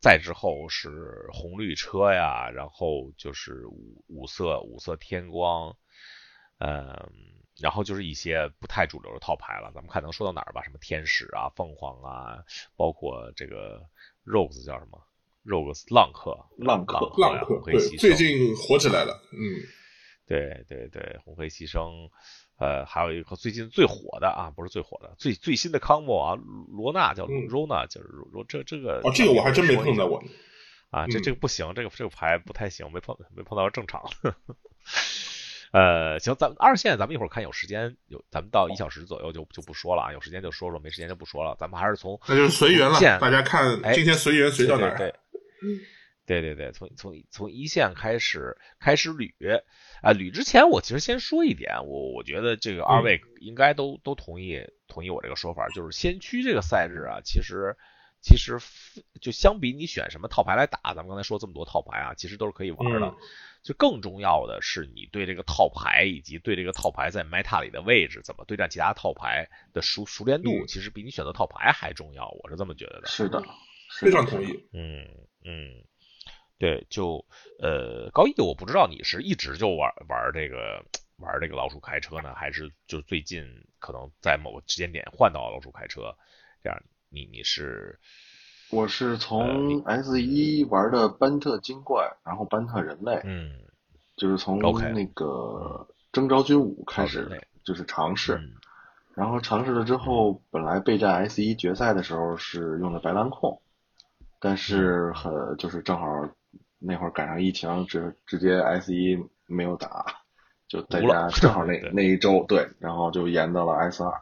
[0.00, 5.76] 再之后是红绿车呀，然后就是五五色五色天光，
[6.58, 7.10] 嗯，
[7.58, 9.72] 然后就是一些不太主流的套牌了。
[9.74, 10.62] 咱们看能说到哪儿吧？
[10.62, 12.44] 什么天使啊、凤凰啊，
[12.76, 13.84] 包括这个
[14.24, 15.02] rose 叫什么
[15.44, 19.58] ？Rose 浪客，浪客，浪客，对，最近火起来了，嗯，
[20.26, 22.10] 对对对，红黑牺牲，
[22.58, 26.34] 呃，还有一个最近最火的啊，不是最火的，最最新的 combo 啊，
[26.68, 30.22] 罗娜叫 Rona，就是罗这这个，哦，这个我还真没碰到过，
[30.90, 34.02] 啊，这这个不行，这个这个牌不太行，没碰没碰到正常，
[35.72, 44.96] 呃，行，咱们二线咱们一会儿看有时间有，咱们到一小时左右就就不说了啊，有时间就说说，没时间就不说了，咱们还是从那就是随缘了，大家看今天随缘随到哪儿。
[44.96, 45.86] 对对对，
[46.72, 49.32] 从从从一线开始开始捋
[50.02, 57.76] 啊，捋之前我其实先说一点，我我觉得这个二位应该都都同意同意我这个说法，就是先驱这个赛制啊，其实
[58.20, 58.58] 其实
[59.20, 63.14] 就相比你选什么套牌来打，咱们刚才说这么多套牌啊，其实都是可以玩的。
[63.62, 73.08] 就更重要的是你对这个套牌以及对这个套牌在 meta 里的位置，怎么对战其他套牌的熟熟练度，其实比你选择套牌还重要，我是这么觉得的。
[73.08, 73.42] 是的，
[73.98, 74.68] 非常同意。
[74.72, 75.08] 嗯
[75.44, 75.84] 嗯。
[76.58, 77.24] 对，就
[77.60, 80.84] 呃，高一，我不知道你是一直就玩玩这个
[81.18, 83.44] 玩这个老鼠开车呢，还是就最近
[83.78, 86.14] 可能在某个时间点换到老鼠开车，
[86.62, 87.98] 这样你你是
[88.70, 93.60] 我是从 S 一玩的班特精怪，然后班特人类，嗯，
[94.16, 95.04] 就是从那。
[95.14, 98.40] 个征召军五开始，就是尝试，
[99.14, 103.60] 然后尝试了之后，本来备战 S 一决赛的时候是用的白蓝控，
[104.40, 106.06] 但是很就是正好
[106.78, 110.04] 那会儿赶上疫情，直直接 S 一没有打，
[110.68, 114.12] 就在家正好那 那一周对，然后就延到了 S 二。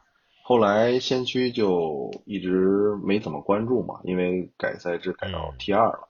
[0.42, 6.08] 后来先驱就一直没怎么关注嘛，因为改赛制改到 T 二了。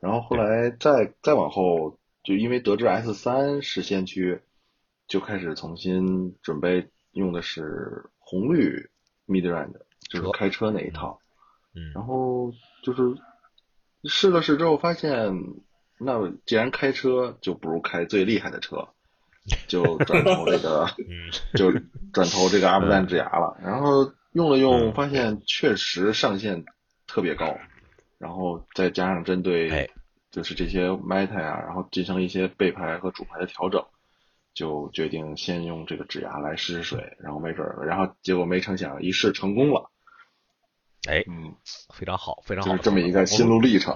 [0.00, 4.40] 然后后来再再往后，就因为得知 S 三是先驱，
[5.06, 8.90] 就开始重新准备用的是红绿
[9.28, 11.20] Mid Range，就是开车那一套。
[11.74, 11.92] 嗯。
[11.94, 12.50] 然后
[12.82, 13.02] 就是
[14.04, 15.32] 试了试之后发现，
[15.98, 18.88] 那既然开车，就不如开最厉害的车。
[19.66, 20.86] 就转投这个，
[21.58, 21.72] 就
[22.12, 23.58] 转投这个阿布丹之牙了。
[23.60, 26.64] 然后用了用，发现确实上限
[27.08, 27.58] 特别高。
[28.18, 29.90] 然后再加上针对
[30.30, 33.84] 就是这些 meta 呀，然后进行一些背牌和主牌的调整，
[34.54, 39.90] 就决定先用这个指牙来试试水，然后没准儿，然后结果没成想一试成功了。
[41.08, 41.54] 哎，嗯，
[41.94, 43.94] 非常好，非常好，就是这么一个心路历程。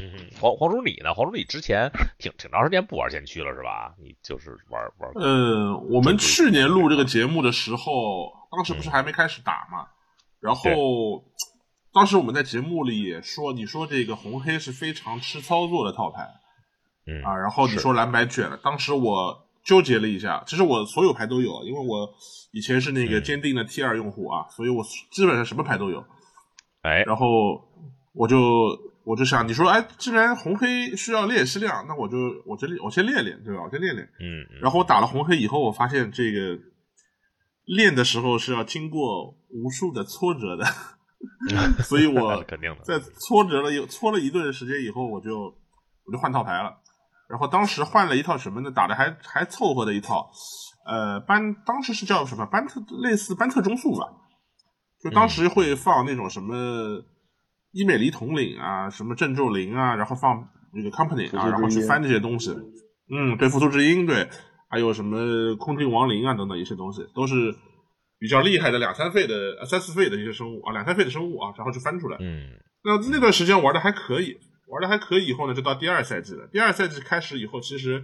[0.00, 1.14] 嗯，黄黄叔你呢？
[1.14, 3.94] 黄叔你之前挺挺长时间不玩先驱了是吧？
[3.96, 5.12] 你就是玩玩。
[5.14, 9.86] 嗯，我们去年录这个节目的时候，当时不是还没开始打嘛？
[10.40, 11.22] 然后
[11.92, 16.28] 当时我们在节目里也说，你说这个红黑是非常吃操作的套牌，
[17.06, 18.56] 嗯啊，然后你说蓝白卷了。
[18.56, 22.12] 当时我纠结了一下，其实我所有牌都有，因为我
[22.50, 26.04] 以前是那个坚定的 T 二用户啊，所以我基本上什么牌都有。
[26.82, 27.26] 哎，然后
[28.14, 28.36] 我就。
[29.08, 33.62] 我就想，你说，哎，既然红黑需要练习量，那我就，我就练，我先练练，对吧？
[33.62, 34.06] 我先练练。
[34.20, 34.60] 嗯。
[34.60, 36.58] 然后我打了红黑以后，我发现这个
[37.64, 40.66] 练的时候是要经过无数的挫折的，
[41.84, 45.38] 所以我肯定的，在挫折了有搓了一段时间以后，我就
[46.04, 46.76] 我就换套牌了。
[47.30, 48.70] 然后当时换了一套什么呢？
[48.70, 50.30] 打的还还凑合的一套，
[50.88, 54.06] 呃，班当时是叫什么班特，类似班特中速吧，
[55.02, 57.04] 就当时会放那种什么。
[57.70, 62.50] 伊美离统领啊，什么郑咒灵啊，然后放那个 company 啊，然后去翻这些东西。
[63.10, 64.26] 嗯，对，复苏之音，对，
[64.70, 67.54] 还有什么空军亡灵啊等等一些东西，都是
[68.18, 72.16] 比较厉害的两三费的、三四费的一些生物啊，两三费的生物啊，然后就翻出来。
[72.20, 72.48] 嗯，
[72.82, 74.34] 那那段时间玩的还可以，
[74.68, 76.48] 玩的还可以，以后呢就到第二赛季了。
[76.50, 78.02] 第二赛季开始以后，其实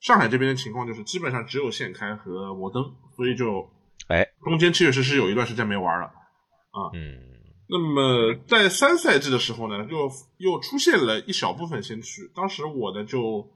[0.00, 2.82] 上海这边的情况就是基本上只有现开和摩登，
[3.16, 3.70] 所以就
[4.08, 6.90] 哎，中间确实是有一段时间没玩了啊。
[6.94, 7.28] 嗯。
[7.72, 12.28] 那么在三赛季的时候呢，又又出现了一小部分先驱。
[12.34, 13.48] 当时我呢就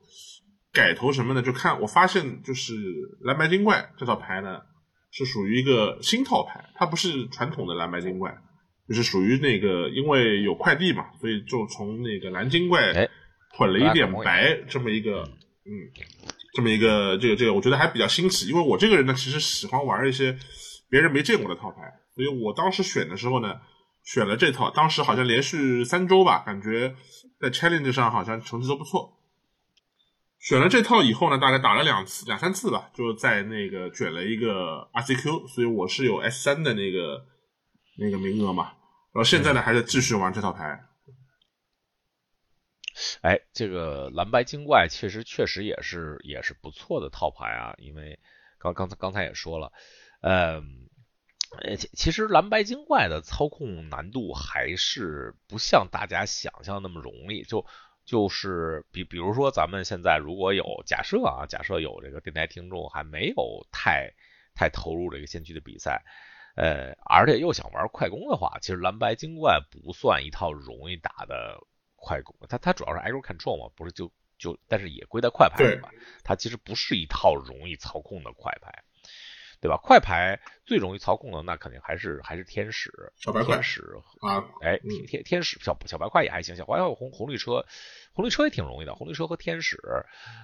[0.73, 1.43] 改投什么呢？
[1.43, 2.75] 就看我发现就是
[3.23, 4.61] 蓝白精怪这套牌呢
[5.11, 8.33] 是属于一个新套牌，它不是传统的蓝白精怪，
[8.89, 13.09] 就是属于那个因为有快递嘛，所以就从那个蓝精怪
[13.59, 15.23] 混了一点白这么一个
[15.67, 15.73] 嗯
[16.55, 18.49] 这么一个这个这个，我觉得还比较新奇。
[18.49, 20.39] 因为我这个人呢其实喜欢玩一些
[20.89, 21.83] 别人没见过的套牌，
[22.15, 23.55] 所以我当时选的时候呢。
[24.07, 26.95] 选了这套，当时好像连续三周吧，感觉
[27.41, 29.17] 在 challenge 上好像成绩都不错。
[30.39, 37.25] 选了这套以后呢，大概打了两次、两三次吧，就在那个卷了一个 RCQ，所以我是有 S 三的那个
[37.97, 38.65] 那个名额嘛。
[38.65, 40.79] 然后现在呢，还在继续玩这套牌。
[43.23, 48.19] 哎，这个蓝白精怪确实确实也是也是不错的套牌啊，因为
[48.59, 49.73] 刚刚才刚才也说了，
[50.23, 50.89] 嗯。
[51.63, 57.45] 呃，其其实蓝白精怪的操控难度还是不像大家想象那么容易。
[57.45, 57.65] 就
[58.05, 64.15] 就是比比如说，咱们现在如果有假设啊，假设有这个电台听众还没有太
[64.57, 66.03] 太投入这个先驱的比赛，
[66.57, 71.61] 呃，而且又想玩快攻的话，其实蓝白精怪不算一套容易打的
[72.05, 72.37] 快攻。
[72.49, 75.89] 它它主要是 aggro control 嘛，不是就就，但是也归在快牌里嘛。
[76.23, 78.85] 它其实不是一套容易操控的快牌。
[79.61, 79.79] 对吧？
[79.83, 83.81] 快牌最容易操控的那肯定还是还是天使，小白快天使
[84.21, 87.65] 啊，哎，天天天使小小白快也还行，小白快红红绿车，
[88.13, 89.81] 红绿车也挺容易的，红绿车和天使，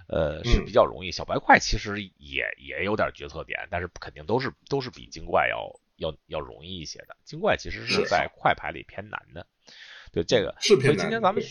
[0.09, 9.47] 呃是比较容易，小白快其实也也有点决策点，但是肯定都是都是比精怪要要要容易一些的，精怪其实是在快牌里偏难的，
[10.13, 11.43] 对这个，所以今天咱们。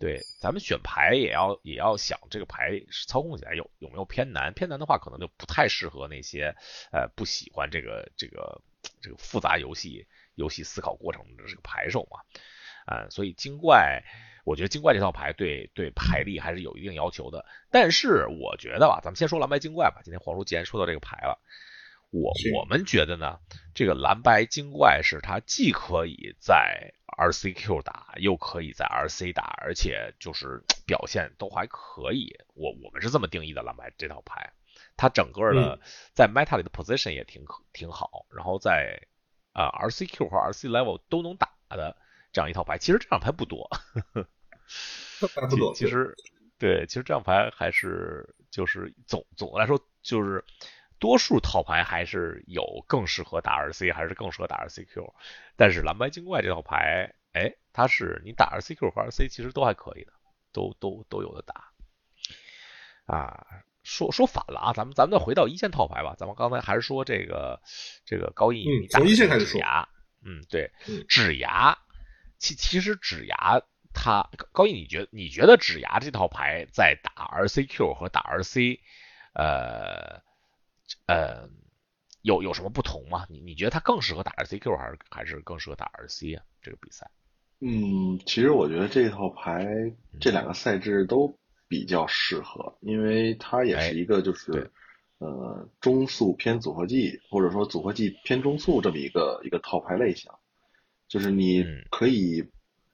[0.00, 6.54] 对，咱们选牌也要也要想这个牌操控起来有有没有偏难，偏难的话可能就不太适合那些
[6.92, 8.62] 呃不喜欢这个这个
[9.02, 12.20] 这个复杂游戏游戏思考过程的这个牌手嘛，
[12.86, 14.04] 啊，所以精怪，
[14.44, 21.40] 我觉得精怪这套牌对对牌力还是有一定要求的，但是我觉得吧，咱们先说蓝白精怪吧，今天黄叔既然说到这个牌了，
[22.10, 23.40] 我我们觉得呢，
[23.74, 32.36] 这个蓝白精怪是它既可以在 RCQ 打，又可以在 RC 打，而且就是表现都还可以。
[32.54, 34.52] 我我们是这么定义的蓝白这套牌，
[34.96, 35.80] 它整个的
[36.14, 39.00] 在 Meta 里的 position 也挺挺好，然后在
[39.52, 41.96] 啊 RCQ 和 RC level 都能打的
[42.32, 42.78] 这样一套牌。
[42.78, 43.70] 其实这样牌不多，
[45.48, 45.74] 不多。
[45.74, 46.14] 其实
[46.58, 50.44] 对，其实这样牌还是就是总总的来说就是。
[50.98, 55.12] 多数套牌还是有更适合打 RC，还是更适合打 RCQ。
[55.56, 60.12] 但是蓝白精怪这套牌，哎，它是你打 RCQ 和 RC 其实都还可以的，
[60.52, 61.72] 都都都有的打。
[63.06, 63.46] 啊，
[63.84, 66.16] 说说反了啊，咱们咱们再回到一线套牌吧。
[66.18, 67.60] 咱们刚才还是说这个
[68.04, 69.60] 这个高一，从一线开始说。
[70.24, 70.72] 嗯，对，
[71.08, 71.78] 指牙，
[72.38, 73.62] 其其实指牙
[73.94, 77.12] 它高一，你觉你觉得指牙这套牌在打
[77.44, 78.80] RCQ 和打 RC，
[79.34, 80.26] 呃？
[81.06, 81.48] 呃，
[82.22, 83.26] 有有什么不同吗？
[83.28, 86.44] 你你觉得他更适合打 RCQ 还是还是更适合打 RC 啊？
[86.62, 87.10] 这个比赛？
[87.60, 89.66] 嗯，其实我觉得这套牌
[90.20, 94.70] 这两个赛制都比较适合，因为它也是一个就是
[95.18, 100.30] 呃中速偏组合技，或者说组合技偏中速这么一个一个套牌类型，
[101.08, 102.48] 就是你可以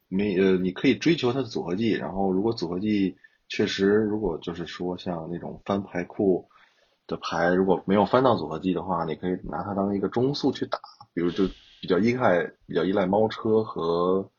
[0.08, 3.16] 没呃你可以追求它的组合技，然后如果组合技
[3.48, 6.48] 确实如果就是说像那种翻牌库。
[7.06, 10.78] 的牌如果没有翻到组合技的话，你可以拿它当一个中速去打，
[11.12, 11.44] 比如就
[11.80, 14.30] 比较依赖比较依赖猫车和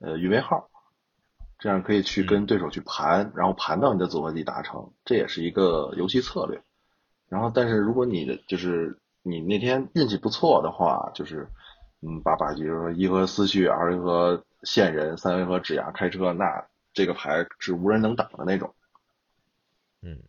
[0.00, 0.70] 呃鱼尾号，
[1.58, 6.62] 这样可以去跟对手去盘，然后盘到你的组合技达成，这也是一个游戏策略。
[7.28, 11.46] 然后，但是如果你的就是你那天运气不错的话，就是
[12.00, 18.74] 嗯把把比如说一回合思绪，二回合线人，三回合指牙开车，那这个牌是无人能挡的那种。
[20.00, 20.22] 嗯。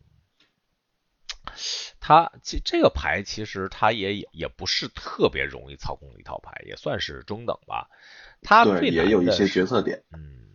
[2.00, 7.90] 它其这个牌其实它也也也不是特别容易操控的一套牌，也算是中等吧。
[8.42, 10.02] 它对也有一些决策点。
[10.12, 10.48] 嗯，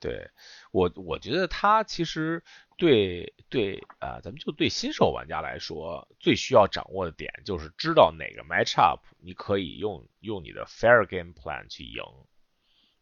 [0.00, 0.30] 对
[0.72, 2.42] 我我觉得它其实
[2.78, 12.02] 对对啊，咱们就对新手玩家来说，最需要掌握的点就是知道哪个 match up 你可以用用你的 fair game plan 去赢，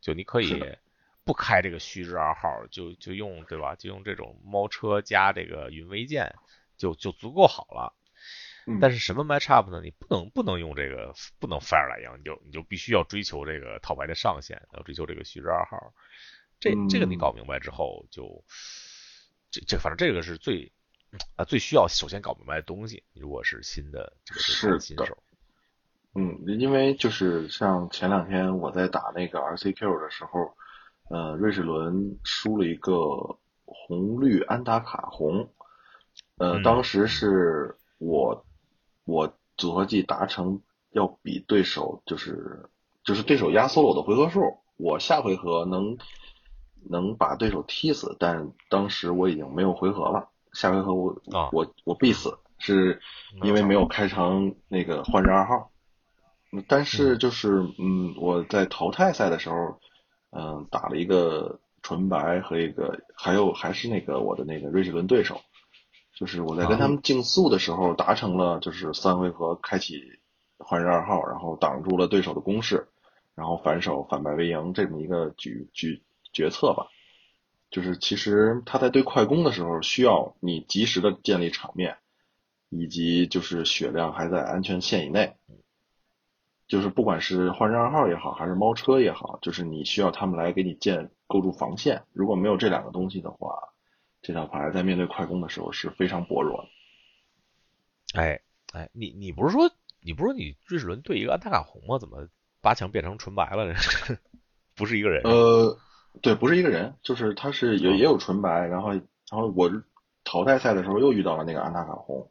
[0.00, 0.60] 就你可以
[1.22, 3.76] 不开这个虚之二号，就就用对吧？
[3.76, 6.34] 就用这种猫车加这个云微剑。
[6.78, 7.92] 就就足够好了，
[8.80, 9.80] 但是什么 match up 呢？
[9.82, 15.92] 你不能不能用这个不能 fire 来赢，你就你就必须要追求这个套牌的上限，要追求这个虚之二号。
[16.60, 18.44] 这这个你搞明白之后，就
[19.50, 20.72] 这这反正这个是最
[21.36, 23.02] 啊最需要首先搞明白的东西。
[23.14, 24.40] 如果是新的这个
[24.78, 25.18] 新手，
[26.14, 30.54] 嗯，因为就是像前两天我在打那个 RCQ 的时候，
[31.10, 32.92] 呃，瑞士轮输了一个
[33.64, 35.52] 红绿安达卡红。
[36.38, 38.44] 呃，当时是我
[39.04, 40.60] 我组合技达成
[40.92, 42.68] 要比对手就是
[43.04, 45.98] 就是对手压缩了我的回合数，我下回合能
[46.88, 51.20] 能把对手踢死，但当时我已经没有回合了，下回合我
[51.52, 53.00] 我我必死，是
[53.42, 55.70] 因为没有开成那个换人二号。
[56.66, 59.78] 但是就是嗯，我在淘汰赛的时候，
[60.30, 65.40] 嗯，打了一个纯白和一个还有还是那个我的那个瑞士轮对手。
[66.18, 70.02] 就是我在跟他们竞速的时候，达成了就是三回合开启
[70.58, 72.88] 换人二号，然后挡住了对手的攻势，
[73.36, 76.02] 然后反手反败为赢这么一个举举
[76.32, 76.88] 决策吧。
[77.70, 81.98] 就是其实他在对快攻的时候，需要你及时的建立场面，
[82.68, 85.36] 以及就是血量还在安全线以内。
[86.66, 92.02] 就是不管是换人二号也好，还是猫车也好，就是你需要他们来给你建构筑防线。
[92.12, 93.68] 如果没有这两个东西的话，
[94.22, 98.20] 这套牌在面对快攻的时候是非常薄弱的。
[98.20, 98.40] 哎
[98.72, 101.98] 哎，你你不是说你不是说你瑞士轮对一个安塔卡红吗？
[101.98, 102.28] 怎么
[102.60, 103.74] 八强变成纯白了？
[104.74, 105.22] 不是一个人？
[105.24, 105.78] 呃，
[106.22, 109.70] 对，不是一个人，就是他是也也有纯白，然后然后我
[110.24, 112.30] 淘汰赛的时候又遇到了那个安塔卡红。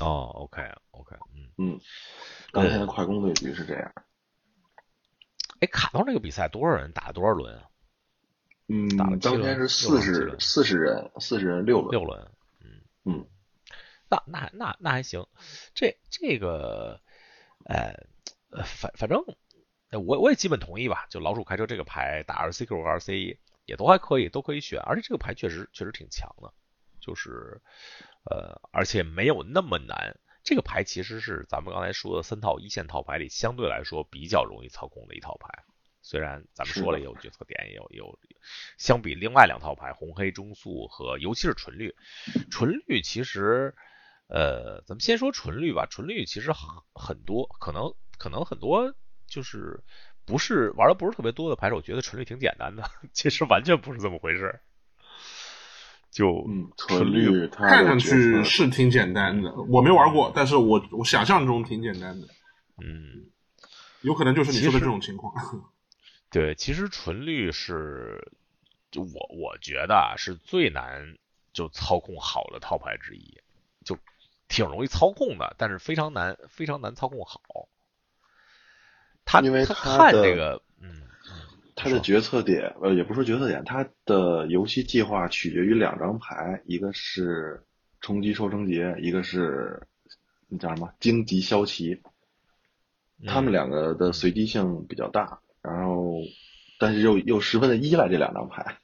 [0.00, 1.80] 哦，OK OK，嗯嗯，
[2.52, 3.92] 当天的快攻对局是这样。
[5.60, 7.64] 哎，卡通这个比赛多少人打了多少轮啊？
[8.68, 8.88] 嗯，
[9.20, 13.26] 当天是四十四十人，四十人六轮，六轮，嗯嗯，
[14.08, 15.26] 那那那那还行，
[15.74, 17.00] 这这个，
[17.64, 17.94] 呃，
[18.64, 19.24] 反反正
[19.92, 26.52] 我我也基本同意吧，就老鼠开车这个牌打 RCQ 和 RC 也都还可以，都可以选，而且这个牌确实确实挺强的，
[27.00, 27.60] 就是
[28.24, 35.62] 呃，而且没有那么难，这个牌其实是咱们刚才说的三套一线套牌里相对来说比较容易操控的一套牌。
[36.02, 38.16] 虽然咱们说了有决策点，也有有，
[38.78, 41.94] 相比另外两套牌红黑中速和尤其是纯绿，
[42.50, 43.74] 纯绿其实
[44.28, 48.94] 呃，咱们先说纯绿吧，纯绿其实很很多，可能可能很多
[49.26, 49.82] 就是
[50.24, 54.60] 不是玩的不是特别多的牌手觉得纯绿挺简单的， 其实完全不是这么回事。
[56.10, 62.26] 就嗯，纯绿看上去是挺简单的，我没玩过，但是我我想象中挺简单的。
[62.82, 63.30] 嗯，
[64.00, 65.34] 有可能就是你说的这种情况。
[66.36, 68.30] 对，其实纯绿是，
[68.90, 71.16] 就我我觉得啊是最难
[71.54, 73.40] 就操控好的套牌之一，
[73.86, 73.96] 就
[74.46, 77.40] 挺容易操控的，但是非常难非常难操控好。
[79.24, 81.04] 他因为他看这个，嗯，
[81.74, 87.64] 他的决策点呃也不说决策点，他的游戏计划取决于两张牌，一个是
[88.02, 89.88] 冲击收成节，一个是
[90.48, 92.02] 那叫什么荆棘骁骑。
[93.26, 96.20] 他们两个的随机性比较大，然后
[96.78, 98.78] 但是又又十分的依赖这两张牌。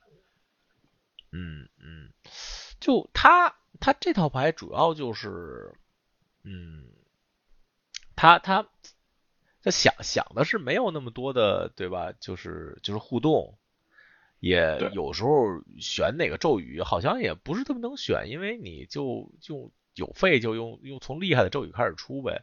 [1.30, 2.11] 嗯嗯，
[2.80, 5.72] 就他他这套牌主要就是，
[6.43, 6.89] 嗯，
[8.16, 8.66] 他他
[9.62, 12.12] 他想想的是没有那么多的对吧？
[12.18, 13.57] 就是就是互动，
[14.41, 22.43] 也有时候选哪个咒语好像也不是特别能选，因为你就就有费就用用从厉害的咒语开始出呗。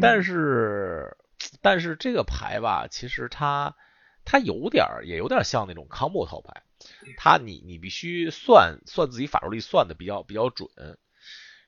[0.00, 1.16] 但是，
[1.60, 3.76] 但是这个牌吧，其实它
[4.24, 6.62] 它有点儿，也有点像那种 combo 套牌。
[7.16, 10.68] 它你你必须算算自己法术力算的比较比较准。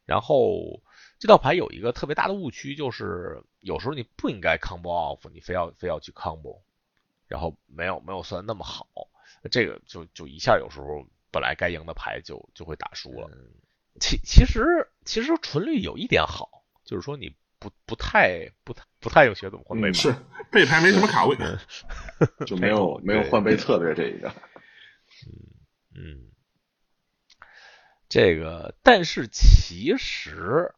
[0.04, 0.82] 然后
[1.18, 6.60] 这套牌有一个特别大的误区，就是有时候你不应该 combo off，你非要非要去 combo，
[7.26, 8.86] 然后没有没有算那么好，
[9.50, 13.30] 这个就就一下有时候本来该赢的牌就就会打输了。
[14.00, 17.34] 其其实其实纯绿有一点好，就是说你。
[17.58, 20.14] 不不太不太不太有学怎么换背牌，是
[20.50, 21.36] 背牌没什么卡位，
[22.46, 24.28] 就没有没有换背策略这一个。
[25.26, 25.34] 嗯
[25.94, 26.30] 嗯，
[28.08, 30.72] 这个但是其实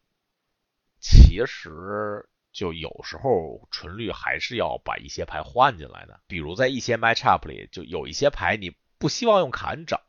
[0.99, 10.03] 其实就有时候纯绿还是要把一些牌换进来的，比如在一些 matchup 里就有一些牌你不希望用卡恩找，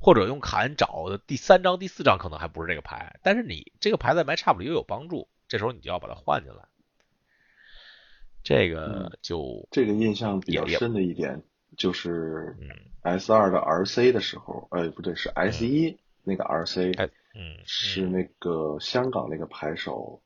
[0.00, 5.28] 或者用卡恩找的第三张第四张可能还不是这个牌，但是你这个牌在 matchup 里又有帮助。
[5.52, 6.64] 这时候你就要把它换进来，
[8.42, 11.42] 这个就这个印象比较深的一点
[11.76, 12.56] 就是
[13.02, 15.98] ，S 二的 RC 的时候，哎不对，是 S 一。
[16.24, 20.22] 那个 RC，嗯，是那个香港那个牌手，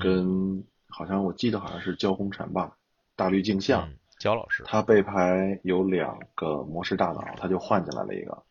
[0.00, 2.76] 跟好像我记得好像是焦红尘吧，
[3.14, 3.88] 大绿镜像
[4.18, 8.42] 焦老师，他背牌有两个模式大脑，他就换进来了一个，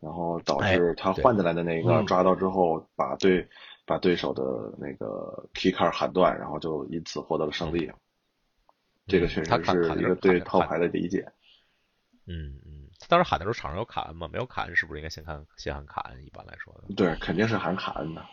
[0.00, 3.46] 然后导致他换进来的那个抓到之后把对。
[3.90, 7.90] 把对手的那个 key card 喊断，然后就因此获得了胜利。
[9.08, 11.26] 这个确实是一个对套牌的理解。
[12.24, 14.28] 嗯嗯，当时喊的时候场上有卡恩吗？
[14.32, 16.24] 没有卡恩，是不是应该先看先喊卡恩？
[16.24, 16.94] 一般来说的。
[16.94, 18.24] 对，肯定是喊卡恩的。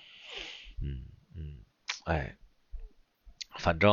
[0.80, 1.58] 嗯嗯，
[2.06, 2.38] 哎，
[3.58, 3.90] 反正，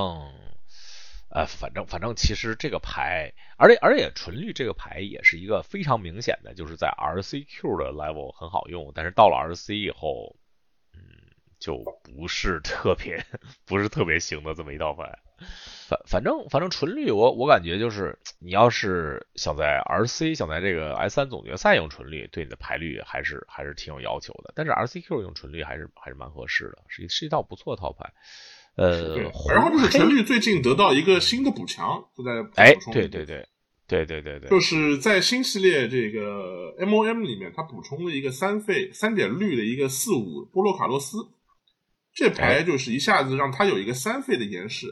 [1.30, 10.36] 呃，反正反正，其实这个牌，而且而且纯绿这个牌也是一个非常明显的，就是在 RCQ 的 level 很好用，但是到了 RC 以后。
[11.64, 13.24] 就不是特别
[13.64, 15.18] 不是特别行的这么一道牌，
[15.88, 24.52] 反反正反正纯绿我我感觉就是你要是想在 RC 想在这个 S 三总决赛用纯绿，对你的牌率还是还是挺有要求的。
[24.54, 28.12] 但是 RCQ 用纯绿还是还是蛮合适的，是一是一套不错的套牌。
[28.76, 29.16] 呃，
[29.48, 33.48] 然后就是纯绿最近得到一个新的补强，就在哎，对对对
[33.86, 41.16] 对对对对，就是在新系列这个 MOM 里面，它补充了一个三费三点绿的一个四五波洛卡洛斯。
[42.14, 44.86] 这牌就是一下子让他有一个三费的延时，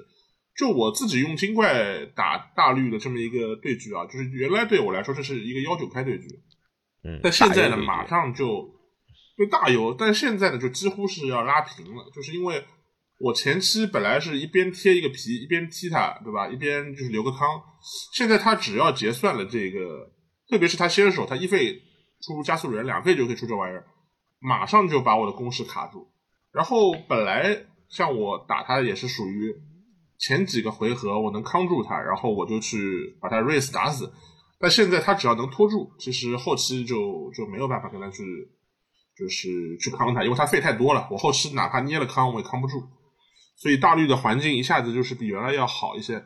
[0.56, 6.26] 就我自己用金怪打大绿的这么一个对局啊，就是原来对我来说这是一个幺九开对局，
[7.04, 8.68] 嗯，但现在呢马上就
[9.38, 12.64] 就大油，但现在呢就几乎是要拉平了，就是因为
[13.18, 16.48] 我前期本来是一边贴一个皮一边踢他，对吧？
[16.48, 17.62] 一边就是留个康，
[18.14, 20.10] 现在他只要结算了这个，
[20.50, 21.80] 特别是他先手，他一费
[22.20, 23.86] 出加速人，两费就可以出这玩意儿，
[24.40, 26.11] 马上就把我的攻势卡住。
[26.52, 29.54] 然后本来像我打他也是属于
[30.18, 34.12] 前几个回合我能扛住他，然后我就去把他 race 打死。
[34.58, 38.22] 但现在他只要能拖住，其实后期就就没有办法跟他去
[39.16, 41.08] 就是去扛他，因为他费太多了。
[41.10, 42.80] 我后期哪怕捏了康，我也扛不住。
[43.56, 46.22] 所以大绿的环境一下子就是比原来要好一些。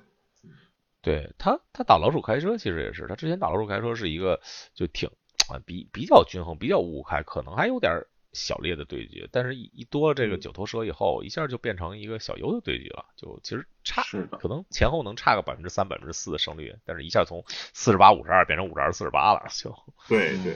[1.00, 4.40] 对他，他打老鼠开车其实也是，他之前打老鼠开车是一个
[4.74, 5.08] 就挺
[5.48, 7.92] 啊比比较均衡，比较五五开，可能还有点。
[8.36, 14.02] 小烈的对决，但是一一多这个九头蛇以后，一下就变成一个小优的对局了，就其实差，
[14.38, 19.74] 可能前后能差个百分之三、百分之四的胜率，但是一下从四十八、五十二变成五十二、四十八了，就
[20.06, 20.52] 对对，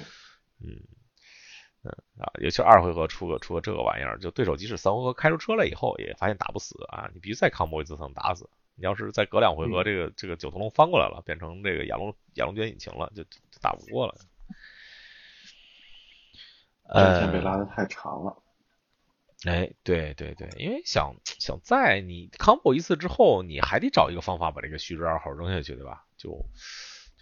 [0.62, 0.78] 嗯，
[1.82, 8.48] 嗯啊，尤其二回合出个出个这个玩意儿，就对手即使三回合开出车来以后，也发现打不死啊，你必须再 combo 一次才能打死。
[8.76, 14.14] 你要是再隔两回合，这个这个九头龙翻过来了，变成这个亚龙亚龙卷引擎了，就就打不过了。
[16.90, 18.36] 呃，被拉的太长了。
[19.46, 26.04] 哎，对对对，因为想想在你 combo 一次之后，你还得找一个方法把这个虚值二号扔下去，对吧？
[26.18, 26.44] 就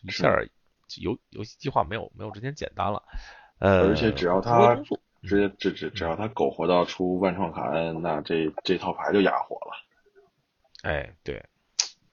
[0.03, 0.29] 一下
[1.01, 3.05] 游游戏计划没有没有之前简单了。
[3.61, 4.75] 呃，而且只要他
[5.23, 9.73] 直接只只只要他苟活到出万创卡恩，那这这套牌就哑火了。
[10.83, 11.45] 哎，对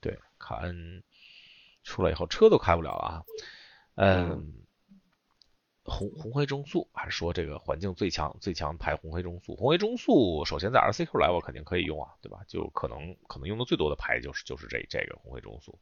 [0.00, 1.02] 对，卡恩
[1.82, 3.22] 出来以后车都开不了了啊。
[3.96, 4.52] 嗯。
[5.86, 9.56] 红红黑中速，还是说这个环境最强最强牌红黑中速？
[9.56, 12.40] 红黑中速首先在 RCQ level 肯定可以用啊，对吧？
[12.48, 15.78] 就可能可能用的最多的牌就是就是这这个红黑中速。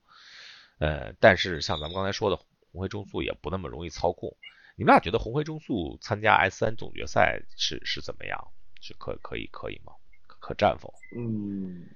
[0.79, 4.37] 呃，但是像咱们刚才说的红黑中速也不那么容易操控。
[4.77, 8.49] 你们俩觉得红黑中速参加 S 三总决赛是是怎么样？
[8.81, 9.93] 是可可以可以吗？
[10.27, 10.93] 可战否？
[11.17, 11.87] 嗯，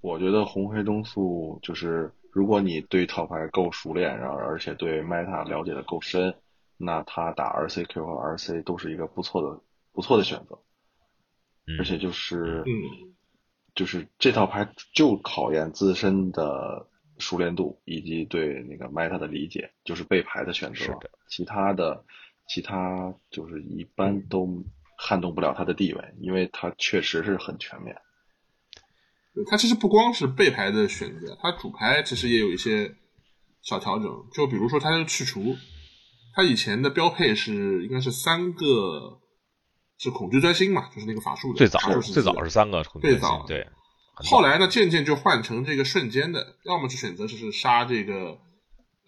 [0.00, 6.34] 我觉得红黑中速就是如果你对套牌够熟练，然后而且对 meta 了解的够深。
[6.76, 9.60] 那他打 R C Q 和 R C 都是一个不错的
[9.92, 10.58] 不错的选择，
[11.78, 13.14] 而且就是，嗯，
[13.74, 20.76] 就是这套牌就考验自身的熟练度以及对那个 meta 的理解，就是背牌的选择。
[20.76, 22.04] 是的，其他的
[22.48, 24.64] 其他就是一般都
[24.96, 27.96] 撼动不了他的地位，因为他确实是很全面。
[29.48, 32.96] 他其实不光是背牌的选择，他主牌其实也有一些
[33.62, 35.54] 小调整，就比如说他的去除。
[36.34, 39.20] 他以前的标配是应该是三个，
[39.98, 41.58] 是恐惧专心嘛，就是那个法术的。
[41.58, 43.66] 最早最早是三个恐惧专心，对。
[44.30, 48.38] 后来呢，渐渐就换成这个瞬间的，要么就选择就是杀这个，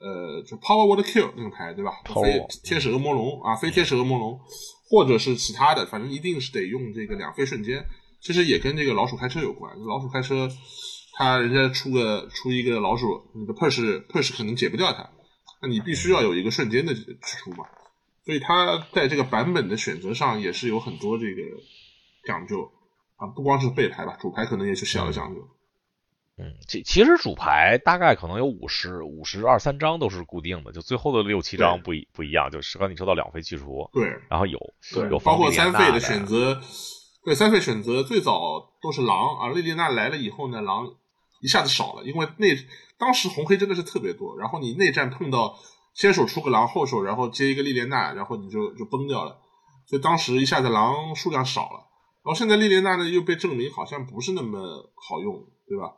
[0.00, 1.92] 呃，就 Power Word Kill 那个牌，对吧？
[2.22, 4.40] 非天使恶魔龙啊，飞天使恶魔龙，
[4.90, 7.86] 或者是其他的，反正一定是得用这个两飞瞬间。
[8.20, 10.48] 其实也跟这个老鼠开车有关，老鼠开车，
[11.18, 15.10] 他人家出个出一个老鼠，你的 Push Push 可能解不掉它。
[15.64, 17.64] 那你必须要有一个瞬间的去除嘛，
[18.26, 21.40] 所以它在这个版本的选择上也是有很多这个
[22.26, 22.70] 讲究
[23.16, 25.40] 啊，不光是背牌吧，主牌可能也是小的讲究。
[26.36, 34.58] 嗯，其其实主牌大概可能有五十五十二三张都是固定的，就最后的六七张不一不一样，就是刚你说到两费去除，对，然后有
[34.92, 36.60] 对，有包括三费的选择，
[37.24, 38.38] 对三费选择最早
[38.82, 40.84] 都是狼啊，莉莉娜来了以后呢，狼
[41.44, 42.48] 一下子少了，因为那。
[42.96, 45.58] 当时红黑真的是特别多，然后你内战碰到
[45.94, 49.36] 先手出个狼，后手然后接一个莉莲娜，然后你就就崩掉了，
[49.84, 51.90] 所以当时一下子狼数量少了。
[52.24, 54.58] 然后现在莉莲娜呢又被证明好像不是那么
[54.94, 55.34] 好用，
[55.66, 55.92] 对吧？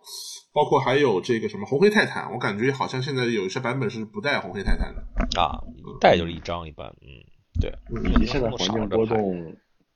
[0.55, 5.03] 包括还有这个什么红黑泰坦，我感觉好像现在有一些版本是不带红黑泰坦的
[5.39, 5.61] 啊，
[6.01, 7.07] 带就是一张一般，嗯，
[7.61, 7.71] 对。
[8.11, 9.55] 以及现在环境波动，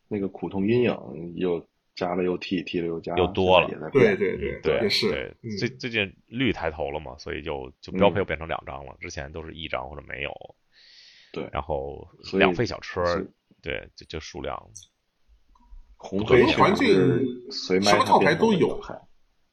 [0.09, 0.95] 那个苦痛阴影
[1.35, 1.67] 又。
[2.01, 3.69] 加了又踢，踢了又加，又多了。
[3.93, 5.11] 对对对对，也是。
[5.11, 10.31] 对，最最近绿抬头了嘛，所以就就标配又变成两张了，之前都是一张或者没有。
[11.31, 13.03] 对，然后两费小车，
[13.61, 14.59] 对，就就数量。
[15.99, 16.89] 红黑环境
[17.53, 18.81] 什么套牌都有，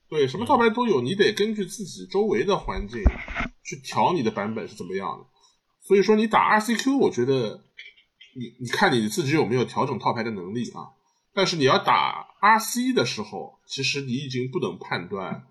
[0.08, 3.02] 对，什么套牌都有，你得根据自己周围的环境
[3.66, 5.26] 去调你的版本是怎么样的。
[5.82, 7.66] 所以说，你打 RCQ，我觉得
[8.38, 10.96] 你你看你自己有没有调整套牌的能力啊。
[11.38, 15.46] 但是你要打 RC 的时候，其实你已经不能判断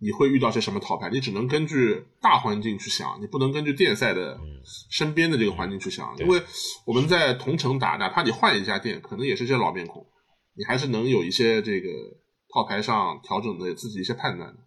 [0.00, 4.36] 你会遇到些什么套牌，你只能根据大环境去想，你不能根据电赛的
[4.90, 6.42] 身边的这个环境去想，因为
[6.84, 10.04] 我们在同城打，哪怕你换一家店，可能也是些老面孔，
[10.56, 11.88] 你还是能有一些这个
[12.52, 14.58] 套牌上调整的自己一些判断的。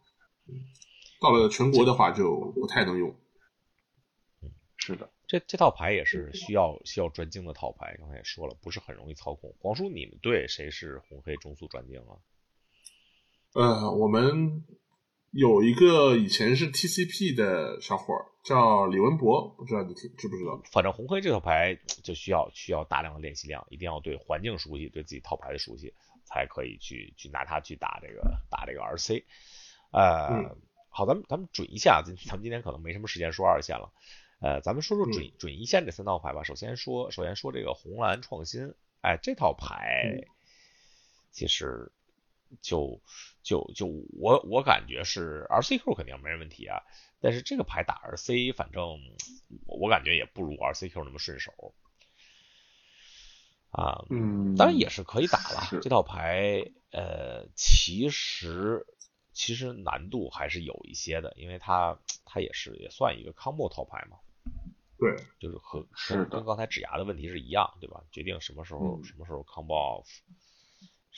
[1.19, 3.13] 到了全国的话就不太能用。
[4.78, 5.09] 是的。
[5.32, 9.55] 这这套牌也是需要需要专精的套牌，刚才也说了，不是很容易操控。
[9.61, 12.19] 黄叔，你们队谁是红黑中速专精啊？
[13.53, 14.65] 呃，我们
[15.32, 20.61] 有一个以前是 TCP 的小伙儿叫李文博，不知道你听知不知道？
[20.69, 25.93] 反正红黑这套牌就需要需要大量的练习量，一定要对环境熟悉，对自己套牌的熟悉，
[26.25, 29.23] 才可以去去拿它去打这个打这个 RC。
[29.93, 30.57] 呃，
[30.89, 33.93] 好，咱们咱们准一下，咱咱们今天可能没什么时间说二线了。
[34.42, 36.42] 呃，咱们说说准准一线这三套牌吧。
[36.44, 40.26] 首先说，首先说这个红蓝创新，哎，这套牌
[41.32, 41.92] 其实
[42.60, 43.00] 就
[43.44, 43.86] 就就
[44.20, 46.82] 我我感觉是 RCQ 肯定没问题啊，
[47.20, 49.00] 但是这个牌打 RC，反正
[49.68, 51.76] 我感觉也不如 RCQ 那么顺手
[53.70, 54.04] 啊。
[54.10, 55.82] 嗯，当然也是可以打了。
[55.84, 58.88] 这套牌呃，其实
[59.34, 64.18] 其实难度还是有一些的，因为它它也是也算一个 combo 套牌嘛。
[64.98, 68.02] 对，就是和是跟刚才指牙的问题是一样，对吧？
[68.12, 70.08] 决定什么时候什么时候 combo off。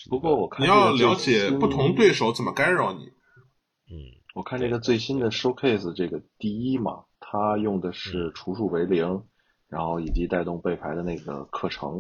[0.10, 3.06] 不过我看你要了解不同对手怎么干扰你。
[3.92, 3.94] 嗯，
[4.34, 9.24] 我看这个最新的 showcase 这个第一嘛，他用的是除数为零，
[9.68, 12.00] 然后以及带动背牌的那个课程，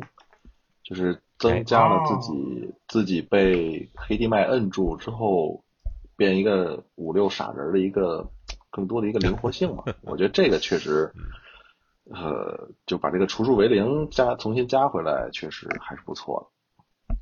[0.84, 5.66] 就是增加了自己自己被黑地麦摁住之后
[6.16, 8.32] 变一个五六傻人的一个
[8.74, 9.84] 更多的一个灵活性嘛。
[10.02, 11.14] 我觉得这个确实，
[12.06, 16.52] 呃，就把这个除数为零加重新加回来，确实还是不错
[17.08, 17.16] 的。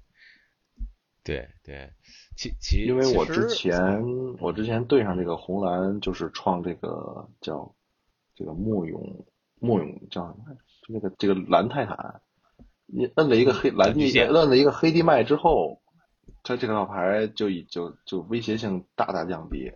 [1.24, 1.92] 对对，
[2.36, 4.02] 其其因为我之前
[4.40, 7.76] 我之前对上这个红蓝就是创这个叫
[8.34, 9.26] 这个木勇
[9.60, 10.46] 木勇叫什么？
[10.82, 12.22] 就那个这个蓝泰坦，
[12.88, 15.84] 你摁了一个黑蓝地摁了一个黑地脉之后，
[16.42, 19.72] 他这套牌就已就就威胁性大大降低。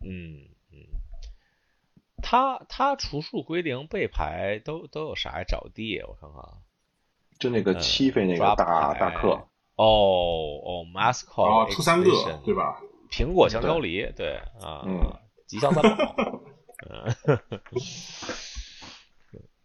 [0.00, 0.76] 嗯嗯，
[2.22, 5.44] 他他除数归零被排都都有啥呀？
[5.44, 6.42] 找地我看看，
[7.38, 9.46] 就那个七费那个大大克。
[9.76, 12.10] 哦哦，Mascot，哦，出三个，
[12.44, 12.80] 对吧？
[13.10, 14.84] 苹果香蕉梨，对啊，
[15.46, 16.14] 吉祥三宝，
[16.90, 17.14] 嗯，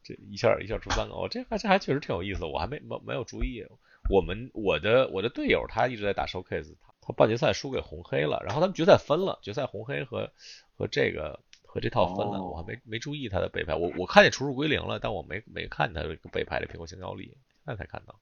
[0.03, 3.65] 这一下一下出三个，哦，这还这还确实挺有意思，我还没没没有注意。
[4.09, 10.31] 我们我的我的队友他一直在打 showcase，他他半决赛输给红黑了，然后他们决赛分了，决赛红黑和
[10.75, 18.19] 和这个和这套分了，我还没没注意他的背牌，我我看见除数归零了，但我没没看他这个背牌的苹果香蕉力，现在才看到。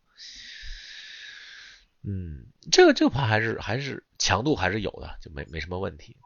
[2.03, 6.17] 嗯，这个这个牌还是还是强度还是有的，就没没什么问题。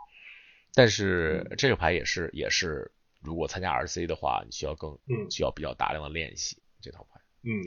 [0.74, 2.91] 但是这个牌也是也是，
[3.22, 4.97] 如果参加 RC 的话，你需要更
[5.30, 7.20] 需要比较大量的练习这套牌。
[7.43, 7.66] 嗯，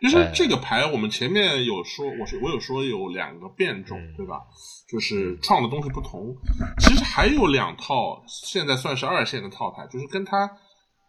[0.00, 4.40] 就是这个牌，我们前面有说，我是我有说有两个变种，对吧？
[4.88, 6.34] 就是创的东西不同。
[6.80, 10.48] 其实还有两套，现在算是二线的套牌，就是跟它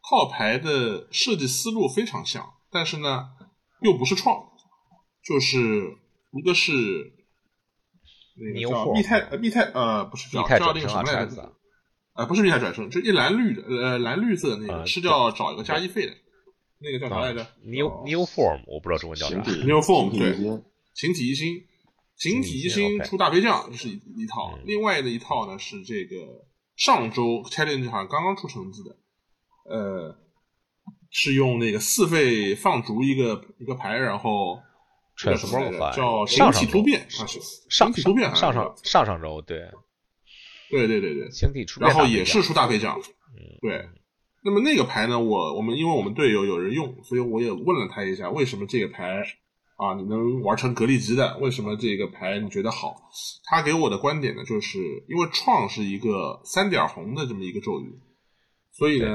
[0.09, 3.29] 套牌的设计思路非常像，但是呢
[3.81, 4.43] 又不是创，
[5.23, 5.97] 就是。
[6.33, 6.71] 一个是
[8.37, 11.51] 那个叫密泰呃密泰呃不是叫叫那个什么来着？
[12.15, 16.13] 呃不是密泰转生，就一蓝绿的呃蓝绿色的那个是叫找一个加一费的，
[16.81, 19.35] 那个叫啥来着？New New Form 我不知道中文叫啥。
[19.35, 20.33] New Form 对，
[20.93, 21.63] 形体一新，
[22.15, 28.95] 形体一新出大飞将这是一套，另外的一套呢是这个上周 Challenge 好像刚刚出成绩的，
[29.65, 30.17] 呃
[31.09, 34.59] 是用那个四费放逐一个一个牌，然后。
[35.93, 37.05] 叫形体突变，
[37.69, 39.69] 形体突变，上上上上周对，
[40.71, 42.99] 对对对对，形体突变，然后也是出大飞将，
[43.61, 43.87] 对。
[44.43, 49.21] 那么那个牌呢，我我们因为我们队友有人用，所以我也问了他一下，为什么这个牌
[49.77, 51.37] 啊你能玩成格力级的？
[51.39, 52.95] 为什么这个牌你觉得好？
[53.45, 57.99] 他给我的观点呢，就是因为创是一个三点红的这么一个咒语，
[58.71, 59.07] 所以呢，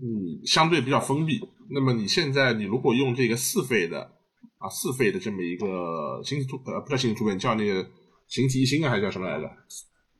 [0.00, 1.40] 你相对比较封闭。
[1.70, 4.12] 那么你现在你如果用这个四费的。
[4.58, 7.88] 啊，四费的这么一个星际突呃，不叫星际突变，叫那个
[8.26, 9.48] 形体一星啊，还是叫什么来着？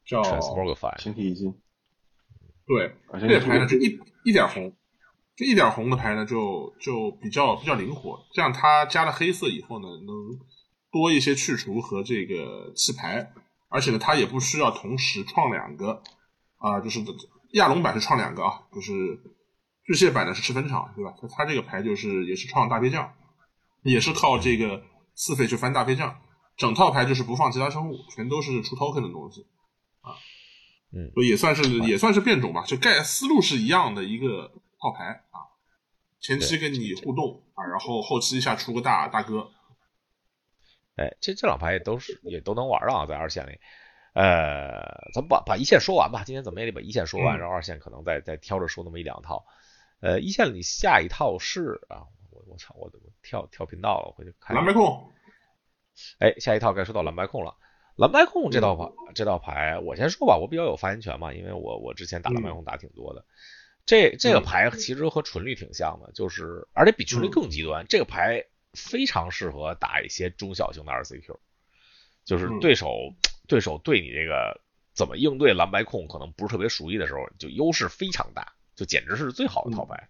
[0.06, 0.22] 叫
[0.98, 1.52] 形体一星。
[2.68, 4.72] 对，这个牌呢，就一一点红，
[5.34, 8.20] 就一点红的牌呢，就就比较比较灵活。
[8.34, 10.38] 这样它加了黑色以后呢，能
[10.92, 13.32] 多一些去除和这个弃牌，
[13.68, 16.02] 而且呢，它也不需要同时创两个
[16.58, 17.00] 啊，就是
[17.54, 18.92] 亚龙版是创两个啊，就是
[19.84, 21.14] 巨蟹版呢是吃分场，对吧？
[21.20, 23.12] 它它这个牌就是也是创大飞将。
[23.84, 24.82] 也是靠这个
[25.14, 26.18] 四费去翻大飞将，
[26.56, 29.46] 整套牌就是不放其他生物，全都是出 token 的东西，
[30.00, 30.18] 啊，
[30.92, 35.38] 嗯，也算是也算是变种吧，就概思路是一样的一个套牌啊，
[36.20, 39.50] 前期跟你互动啊，然后后期一下出个大大哥，
[40.96, 43.58] 哎，这这两牌也都是也都能玩啊，在二线里，
[44.14, 44.80] 呃，
[45.14, 49.44] 咱们把把一线说完吧，今天怎么也得把一线说完，然后二线可能再再挑着说那么一两套，
[50.00, 52.06] 呃，一线里下一套是啊。
[52.30, 52.74] 我我操！
[52.76, 55.10] 我我跳跳频道了，回去看蓝白控。
[56.20, 57.56] 哎，下一套该说到蓝白控了。
[57.98, 63.24] 蓝白控这套牌，这套牌我先说吧，我比较有发言权嘛，因为我我之前打蓝白控打挺多的。
[63.86, 67.84] 这这个牌其实和纯绿挺像的，就是而且比纯绿更极端。
[67.88, 71.38] 这个牌非常适合打一些中小型的 RCQ，
[72.24, 73.12] 就是对手
[73.48, 74.60] 对手对你这个
[74.94, 80.08] 怎么应对蓝白控可能不是特别熟悉的时候，就优势非常大，就简直是最好的套牌。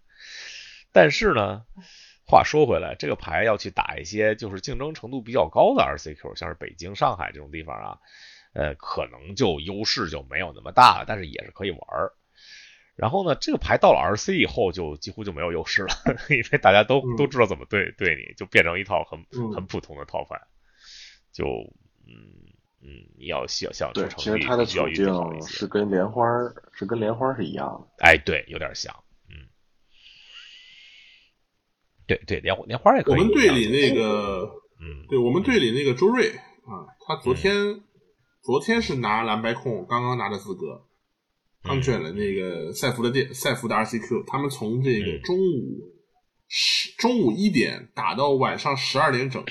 [0.91, 1.65] 但是呢。
[2.29, 7.97] 话说回来，这个牌要去打一些就是竞争程度比较高的 RCQ，像是北京、上海这种地方啊，
[8.53, 12.13] 呃，可能就优势就没有那么大了，但是也是可以玩儿。
[12.95, 15.89] 然后呢，这个牌到了 RC 以后就几乎就没有优势了，
[16.29, 19.19] 因为大家都都知道怎么对对你，就变成一套很
[19.53, 20.39] 很普通的套牌。
[21.31, 21.45] 就
[22.05, 22.13] 嗯
[22.81, 26.25] 嗯，你要想想对，其实它的处境是跟莲花
[26.73, 27.67] 是跟莲花是一样
[27.97, 28.05] 的。
[28.05, 28.93] 哎，对，有点像。
[32.09, 33.19] 对对，莲莲花也可以。
[33.19, 34.49] 我们队里那个，
[34.81, 37.53] 嗯，对我们队里那个周瑞啊，他昨天
[38.41, 40.81] 昨天是拿蓝白控刚刚拿的资格，
[41.61, 45.93] 刚卷了那个赛福的电赛福的 RCQ，他们从这个中午
[46.47, 49.43] 十中午一点打到晚上十二点整。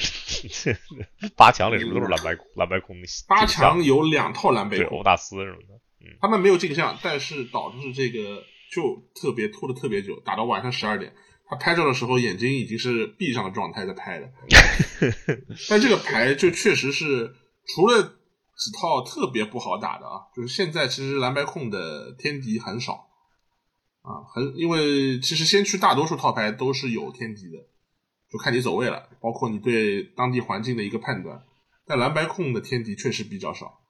[1.38, 2.96] 八强里是不是都是蓝白蓝白控？
[3.28, 5.78] 八强有两套蓝白控，欧大斯什么的。
[6.20, 8.42] 他们没有镜像，但是导致这个
[8.72, 11.12] 就特别拖的特别久，打到晚上十二点。
[11.48, 14.30] 他拍照的时候眼睛已经是闭上的状态在拍的。
[15.70, 17.34] 但这个牌就确实是
[17.66, 23.08] 除了几套特别不好打的啊，就是现在其实蓝白控的天敌很少
[24.02, 27.58] 啊，很因为其实先驱大多数套牌都是有天敌的，
[28.30, 31.44] 就看你走位了，包括你对当地环境的一个判断。
[31.86, 33.80] 但蓝白控的天敌确实比较少。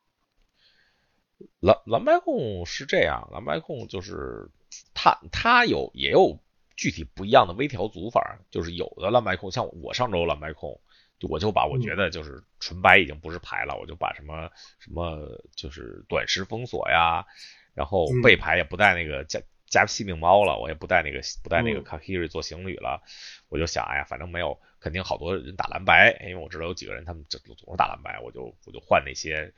[1.60, 4.50] 蓝蓝白控是这样，蓝白控就是
[4.94, 6.38] 他他有也有
[6.78, 10.80] 具体不一样的微调组法，就是有的蓝白控像我上周蓝白控，
[11.28, 14.48] 我就把我觉得就是纯白已经不是牌了，我就把什么
[14.78, 17.26] 什么就是短时封锁呀，
[17.74, 23.02] 然后背牌也不带那个加加细命猫了，我也不带那个不带那个卡 r i 做行旅了，
[23.48, 29.52] 我就想哎呀，反正没有肯定好多人打蓝白，因为我知道有几个人他们总总是打蓝白，我就我就换那些。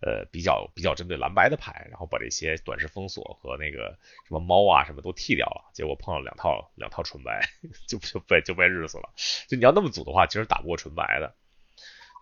[0.00, 7.48] 呃，比较比较针对蓝白的牌，然后把这些短时封锁和那个什么猫啊什么都剃掉了，结果碰了两套两套纯白，
[7.88, 9.10] 就就被就被日死了。
[9.48, 11.34] 就你要那么组的话，其实打不过纯白的。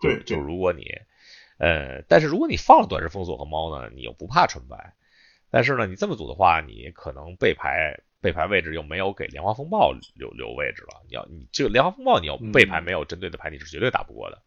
[0.01, 0.85] 对，就如果你，
[1.57, 4.93] 呃，但是如果你放了短时封锁和猫呢，你又不怕纯白。
[5.49, 11.01] 但是呢，你这么组的话，你可能背牌背牌位置又没有给莲花风暴留留位置了。
[11.07, 14.41] 你要你这个莲花风暴，你要背牌没有针对的牌，你是绝对打不过的。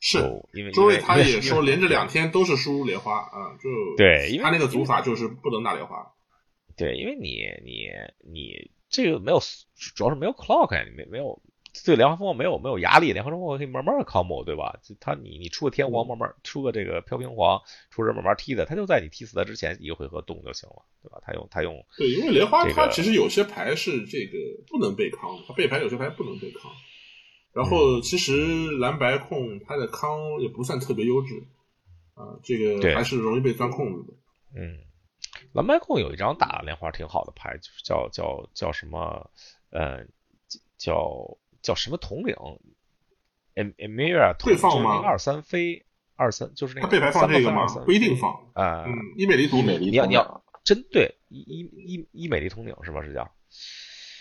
[0.00, 0.18] 是，
[0.52, 6.12] 因为周瑞他也说连着两天都是输莲花啊，就对，因为他那个组法就是不能打莲花。
[6.76, 7.88] 对，因为你你
[8.32, 9.40] 你这个没有，
[9.96, 11.42] 主要是没有 clock 呀，你没没有
[11.84, 14.78] 对莲花风暴没有没有压力，莲花风暴可以慢慢的 combo 对吧？
[14.84, 21.20] 就他你你出个天皇慢慢出个这个飘屏皇，出人慢慢踢的，他就在你踢死他之前一个回合动就行了，对吧？
[21.26, 24.38] 他用他用对，因为莲花它其实有些牌是这个
[24.68, 26.70] 不能被康，他背牌有些牌不能被康。
[27.58, 31.34] 然后其实蓝白控它的康也不算特别优质
[32.14, 34.14] 啊，这个还是容易被钻空子的。
[34.54, 34.78] 嗯，
[35.52, 39.28] 蓝白控有一张打莲花挺好的牌，就是叫叫叫什么
[39.70, 40.06] 呃
[40.76, 42.36] 叫叫什么统领
[43.56, 45.02] ，em emir 会放吗？
[45.04, 45.84] 二三飞
[46.14, 46.86] 二三就是那个。
[46.86, 47.66] 他背牌放这个吗？
[47.84, 48.84] 不一定放啊。
[48.86, 53.02] 嗯，伊美丽统领，你要你要针对伊伊伊伊美丽统领是吧？
[53.02, 53.28] 是叫。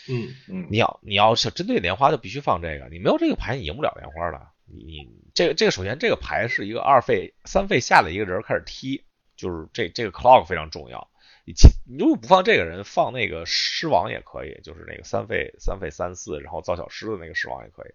[0.10, 4.48] 嗯嗯，你要你要是针对莲花就必须放这个，你没有这个牌你赢不了莲花的。
[4.66, 9.04] 你这个这个首先这个牌是一个二费三费下的一个人开始踢，
[9.36, 11.10] 就是这这个 clock 非常重要。
[11.46, 11.54] 你
[11.90, 17.94] 你如果不放这个人，放那个狮王也可以，就是那个三费三费三四，然后造小狮的那个狮王也可以。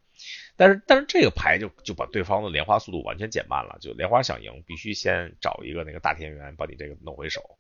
[0.57, 7.59] 但是但是这个牌就就把对方的莲花速度完全减慢了，就莲花想赢必须先找一个那个大天元把你这个弄回手，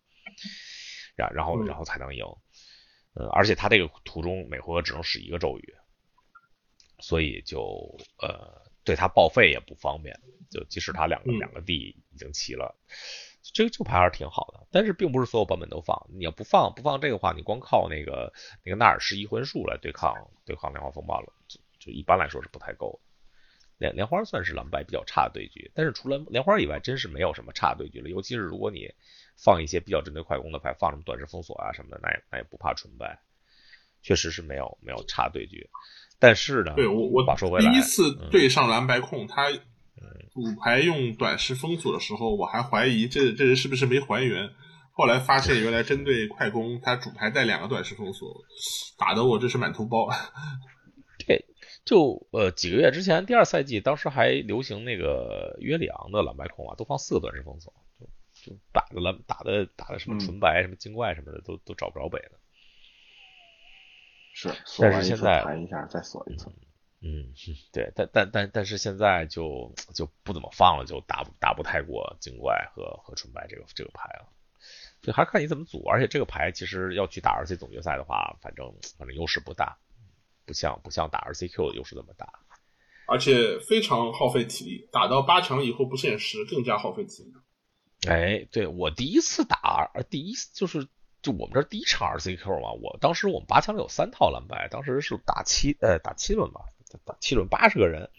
[1.14, 2.24] 然然后然后才能赢。
[3.14, 5.74] 呃，而且他这个途中每回合只能使一个咒语，
[6.98, 10.18] 所以就呃对他报废也不方便。
[10.50, 12.74] 就即使他两个两个地已经齐了，
[13.54, 14.66] 这个这个牌还是挺好的。
[14.70, 18.32] 但是并不是所有版本都放，你要不放不放这个话，你光靠那个
[18.64, 20.14] 那个纳尔什一魂术来对抗
[20.46, 23.00] 对抗莲花风暴了，就就一般来说是不太够。
[23.76, 28.08] 莲莲花算是蓝白比较差的对局，但是除了莲花以外，真是没有什么差对局了。
[28.08, 28.94] 尤其是如果你。
[29.36, 33.20] 放一些比较针对快攻的牌，放什么短时封锁啊什么的，那也那也不怕纯白，
[34.02, 35.68] 确实是没有没有差对局。
[36.18, 37.24] 但是呢，对我我
[37.58, 44.50] 第一次对上蓝白控，他主牌用短时封锁的时候，我还怀疑这这人是不是没还原。
[44.94, 48.44] 后来发现原来针对快攻，他主牌带两个短时封锁，
[48.98, 50.08] 打的我这是满头包。
[51.26, 51.46] 对，
[51.84, 57.72] 就呃几个月之前，第二赛季当时还流行那个约里昂的蓝白控啊，都放四个短时封锁。
[58.42, 62.40] 就打的蓝打的打的什么纯白什么精怪什么的都都找不着北了，
[64.34, 64.48] 是，
[64.80, 66.50] 但是现在弹一下再锁一次，
[67.00, 67.32] 嗯，
[67.72, 74.28] 对，但但但但是现在就就不怎么放了，就打打不太过精怪和和纯白这个这个牌了，
[75.02, 79.78] 就还看你怎么组，而且这个牌其实要去打 R C 总决赛的话，反正反正优势不大，
[80.44, 82.40] 不像不像打 R C Q 的优势那么大，
[83.06, 87.32] 而且非常耗费体力，打到八强以后不限时，更加耗费体力。
[88.08, 90.88] 哎，对我第一次打，第一就是
[91.22, 96.62] 就我们这第一场 RCQ 嘛，我当时我们八强里有三套蓝白，当时是打七呃打七轮吧，
[97.04, 98.10] 打七轮八十个人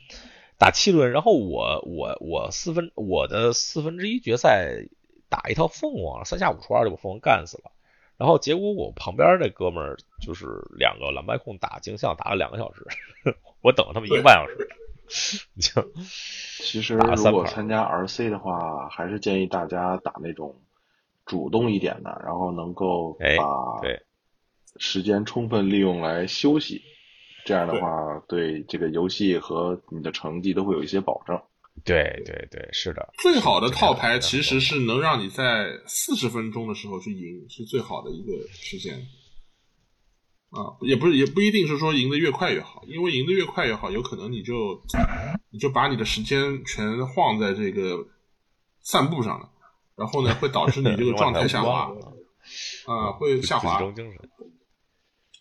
[0.57, 4.85] 打七轮，然后我我我四分我的四分之一决赛
[5.27, 7.71] 打一套凤凰，三下五除二就把凤凰干死了，
[8.17, 10.45] 然后结果我旁边那哥们儿就是
[10.77, 12.85] 两个蓝白控打镜像打了两个小时，
[13.61, 14.69] 我等了他们一个半小时。
[15.59, 15.91] 就
[16.59, 20.61] 其实如果参加 RC 的话，还是建议大家打那种
[21.25, 23.81] 主动一点的，然后能够把
[24.77, 26.81] 时间充分利用来休息。
[27.45, 31.39] 这样的话，对这个游戏和你的成绩都会有一些保证。
[31.83, 33.13] 对对对，是的。
[33.17, 39.05] 最好的套牌其实是能让你在四十分钟的时候去赢，是最好的一个时间。
[40.53, 44.81] 啊，也不是，也不一定是说赢得越快越好，因为赢得越快越好，有可能你就
[45.49, 48.05] 你就把你的时间全晃在这个
[48.81, 49.49] 散步上了，
[49.95, 51.91] 然后呢，会导致你这个状态下滑。
[52.85, 53.79] 啊，会下滑。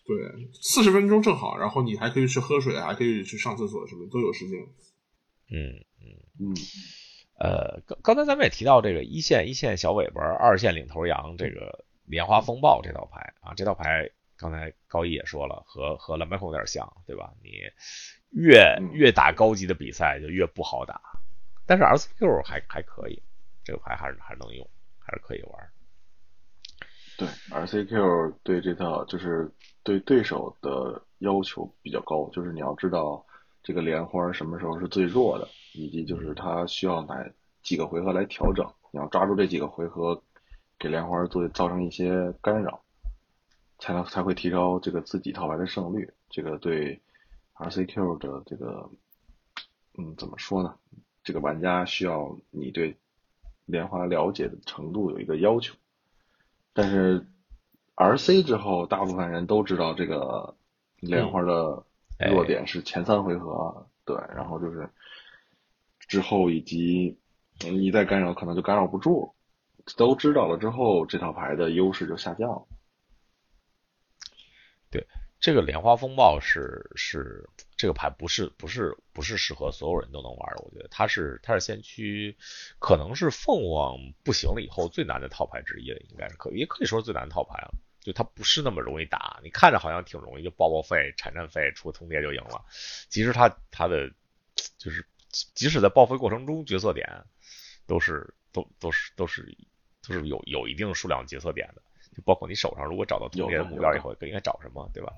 [0.05, 0.17] 对，
[0.61, 4.59] 四十分钟正好，然后你还可以去喝水，还可以去上厕所，什么都有时间。
[5.51, 6.05] 嗯嗯
[6.39, 6.55] 嗯。
[7.39, 14.09] 呃，刚刚才咱们也提到这个一线一线小尾巴，二线领头羊，这个莲花风暴这套牌啊，这套牌
[14.43, 17.33] 刚才高一也说了，和和蓝白控有点像，对吧？
[17.41, 17.51] 你
[18.29, 20.99] 越越打高级的比赛就越不好打，
[21.65, 23.23] 但是 RCQ 还还可以，
[23.63, 24.69] 这个牌还是还能用，
[24.99, 25.69] 还是可以玩。
[27.17, 29.49] 对，RCQ 对这套就是
[29.81, 33.25] 对对手的要求比较高，就是你要知道
[33.63, 37.25] 这个莲花什么时候是最弱的，以及就是它需要哪
[37.61, 40.21] 几个回合来调整，你要抓住这几个回合，
[40.77, 42.83] 给莲花做造成一些干扰，
[43.83, 46.09] 才能才会提高这个自己套牌的胜率。
[46.29, 47.01] 这个对
[47.55, 48.89] RCQ 的这个，
[49.97, 50.73] 嗯，怎么说呢？
[51.21, 52.95] 这个玩家需要你对
[53.65, 55.75] 莲花了解的程度有一个要求。
[56.71, 57.27] 但是
[57.95, 60.55] ，R C 之后，大部分人都知道这个
[61.01, 61.83] 莲花的
[62.31, 64.89] 弱点是前三回合，对，然后就是
[65.99, 67.19] 之后以及
[67.59, 69.33] 你再干扰，可能就干扰不住。
[69.97, 72.65] 都知道了之后，这套牌的优势就下降了。
[74.93, 75.07] 对。
[75.39, 82.37] 这个莲花风暴是是这个牌不是不是不是适合所有人都能玩的，我觉得它是它是先驱，
[82.79, 87.73] 可能是凤凰不行了以后最难的套牌之一了，应该是可也可以说是最难套牌了。
[87.99, 92.63] 就它不是那么容易打，你看着好像挺容易，就爆报废、产战费、出个通牒就赢了。
[93.09, 94.09] 其实它它的
[94.77, 95.05] 就是
[95.53, 97.25] 即使在报废过程中，角色点
[97.85, 99.57] 都是都都是都是
[100.07, 101.81] 都是有有一定数量角色点的。
[102.15, 105.11] 就包括你手上如果找到特别的目标以后，应该找什么，对吧？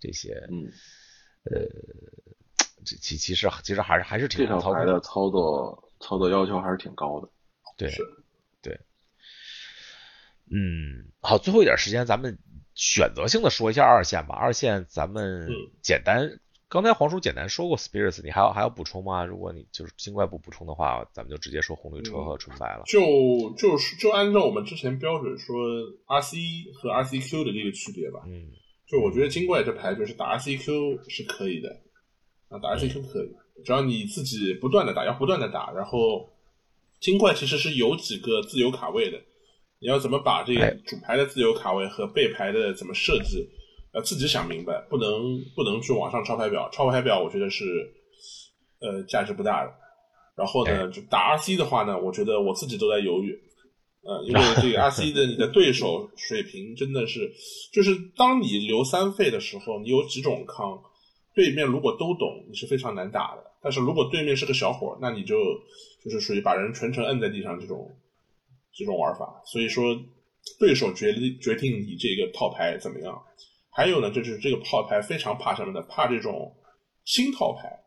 [0.00, 0.72] 这些，嗯，
[1.44, 1.66] 呃，
[2.84, 7.28] 这其其实其实还是还是挺这套牌的操作操作要求还是挺高的，
[7.76, 7.90] 对，
[8.62, 8.80] 对，
[10.50, 12.38] 嗯，好，最后一点时间，咱们
[12.74, 14.34] 选择性的说一下二线吧。
[14.34, 15.48] 二线咱们
[15.82, 16.40] 简单。
[16.68, 19.24] 刚才黄叔简单说过 spirits，你还要还要补充吗？
[19.24, 22.82] 如果你就是精怪不补充的话，咱们就直接说红绿车和纯白了。
[22.86, 23.00] 就
[23.56, 25.56] 就是就按照我们之前标准说
[26.06, 28.20] RC 和 RCQ 的这个区别吧。
[28.26, 28.50] 嗯，
[28.86, 31.70] 就我觉得精怪这牌就是打 RCQ 是可以的，
[32.50, 33.30] 啊，打 RCQ 可以，
[33.64, 35.72] 只要你自己不断的打，要不断的打。
[35.72, 36.28] 然后
[37.00, 39.18] 精怪其实是有几个自由卡位的，
[39.78, 43.48] 你要怎么把这个主牌的自由卡位和背牌的怎么设计？
[43.94, 47.64] 要自己想明白，不能不能去网上抄牌表，抄牌表我觉得是，
[48.80, 49.72] 呃，价值不大的。
[50.36, 53.36] 然后呢，就打 RC 的话呢，我觉得我自己都在犹豫，
[54.02, 57.32] 呃，因为 这个 RC 的你的对手水平真的是，
[57.72, 60.80] 就是当你留三费的时候，你有几种康，
[61.34, 63.44] 对面如果都懂，你是非常难打的。
[63.60, 65.34] 但是如果对面是个小伙，那你就
[66.04, 67.90] 就是属于把人全程摁在地上这种
[68.72, 69.42] 这种玩法。
[69.44, 70.00] 所以说，
[70.60, 73.20] 对手决定决定你这个套牌怎么样。
[73.78, 75.80] 还有呢，就是这个套牌非常怕什么呢？
[75.88, 76.52] 怕这种
[77.04, 77.78] 新套牌，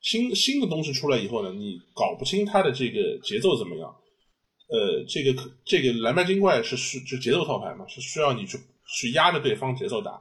[0.00, 3.94] 新新的东西出来以后呢，你搞不清它的这个节奏怎么样。
[4.68, 8.56] 呃，这个这个蓝白精怪是需就节奏套牌嘛，是需要你去
[8.98, 10.18] 去压着对方节奏打。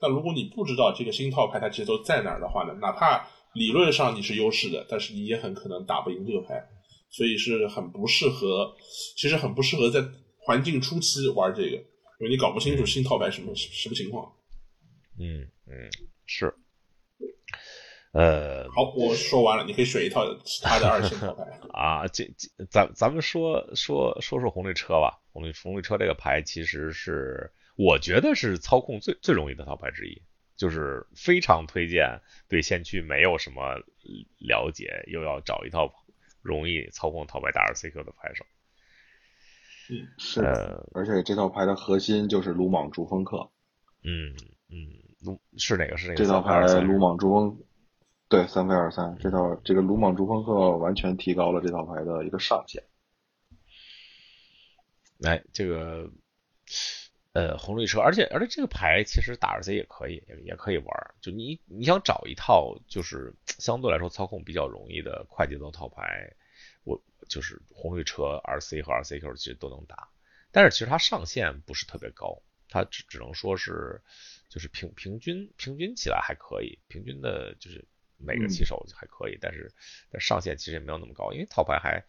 [0.00, 6.66] 但如果你不知道这个新套牌它节奏在哪儿的话呢，哪怕理论上你是优势的，但是你也很可能打不赢这个牌，
[7.10, 8.74] 所以是很不适合，
[9.18, 10.02] 其实很不适合在
[10.38, 11.76] 环境初期玩这个，
[12.18, 14.32] 因为你搞不清楚新套牌什么什么情况。
[15.18, 15.90] 嗯嗯
[16.26, 16.54] 是，
[18.12, 22.06] 呃，好，我说完了，你可以选一套其他的二线套牌 啊。
[22.08, 25.20] 这这，咱咱们说说说说红绿车吧。
[25.32, 30.22] 红绿红绿车这个牌其实是我觉得是操控最最容易的套牌之一，
[30.56, 33.82] 就是非常推荐对先驱没有什么
[34.38, 35.92] 了解又要找一套
[36.40, 38.44] 容易操控套牌打 RCQ 的牌手。
[39.90, 40.40] 嗯，是，
[40.94, 43.50] 而且这套牌的核心就是鲁莽逐风客。
[44.02, 44.34] 嗯
[44.70, 45.03] 嗯。
[45.24, 45.96] 鲁是哪个？
[45.96, 46.16] 是哪个？
[46.16, 47.58] 这套牌鲁莽珠峰，
[48.28, 52.82] 对，三飞二三，这套这个鲁莽珠峰客完全提高了这套牌的一个上限。
[55.18, 56.10] 来，这个
[57.32, 60.86] 呃，红绿车，而且而且这个牌其实打 RC 也可以，也也可以玩。
[61.20, 66.32] 就你你想找一套就是相对来说操控比较容易的快节奏套牌，
[66.84, 70.08] 我就是红绿车 RC 和 RCQ 其实都能打。
[70.52, 72.40] 但是其实它上限不是特别高，
[72.74, 74.02] 它只只能说是
[74.48, 77.86] 就是平平均平均起来还可以，平均的就是
[78.18, 79.72] 每个棋手还可以，但是
[80.10, 82.04] 但上限其实也没有那么高，因为套牌还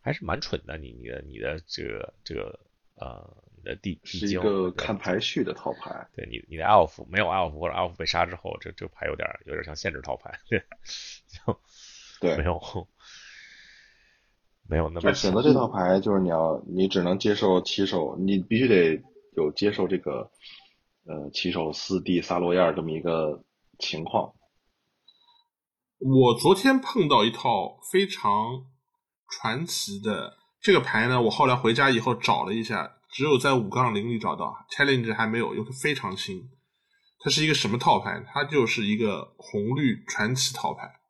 [0.00, 0.78] 还是蛮蠢的。
[0.78, 2.58] 你你的你的这个这个
[2.94, 3.62] 呃你。
[3.66, 10.62] 的地是一个看排序的套牌，对你你的 elf 没有 elf 或者 elf 被杀之后，这这牌有点有点像限制套牌，对，
[11.26, 11.60] 就
[12.20, 12.88] 对没有
[14.68, 19.02] 没有那么选择这套牌就是你要你只能接受骑手，你必须得
[19.36, 20.30] 有接受这个
[21.04, 23.44] 呃骑手四 D 萨洛亚这么一个
[23.78, 24.32] 情况。
[25.98, 28.66] 我昨天碰到一套非常
[29.28, 32.94] 传奇的这个牌呢，我后来回家以后找了一下。
[33.08, 36.50] 只有在五杠零里找到，challenge 还没有，又非常新。
[37.18, 38.22] 它是一个什么套牌？
[38.26, 41.00] 它就是一个红绿传奇套牌。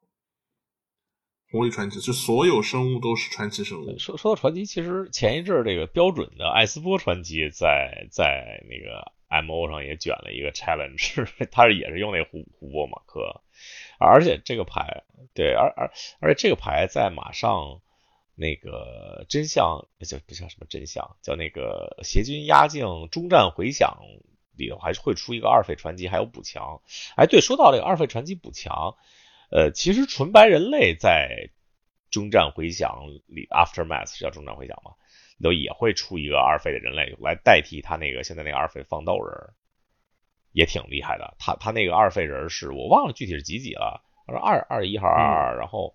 [1.51, 3.99] 红绿传奇是所有生物都是传奇生物。
[3.99, 13.43] 说说到传奇，其实前一阵这个标准的艾斯波传奇在在那个 mo 上也卷了一个 challenge， 它是也是用那琥琥珀马克，
[13.99, 15.91] 而且这个牌对，而而
[16.21, 17.81] 而且这个牌在马上。
[18.39, 21.17] 那个真相叫不叫什么真相？
[21.23, 23.97] 叫那个邪军压境中战回响
[24.55, 26.83] 里头还是会出一个二费传奇，还有补强。
[27.17, 28.95] 哎，对，说到这个二费传奇补强，
[29.51, 31.51] 呃，其实纯白人类在
[32.11, 34.93] 终战回响里，Aftermath 是叫终战回响吗？
[35.43, 39.55] 都也会出一个二费的人类来代替他那个现在那个二费放豆人，
[40.53, 41.35] 也挺厉害的。
[41.39, 45.95] 他他那个二费人是我忘了具体是几几了，他说二二一号二二，然后。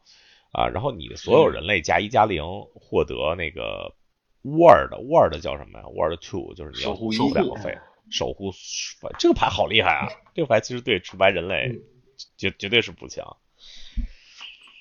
[0.53, 2.43] 啊，然后你的所有人类加一加零
[2.73, 3.95] 获得那个
[4.41, 7.77] word，word 叫什么呀？word two 就是你要守护两个费，
[8.09, 8.51] 守护
[9.17, 10.09] 这个牌好厉害啊！
[10.35, 11.79] 这个牌其实对纯白人类
[12.37, 13.37] 绝绝对是补强。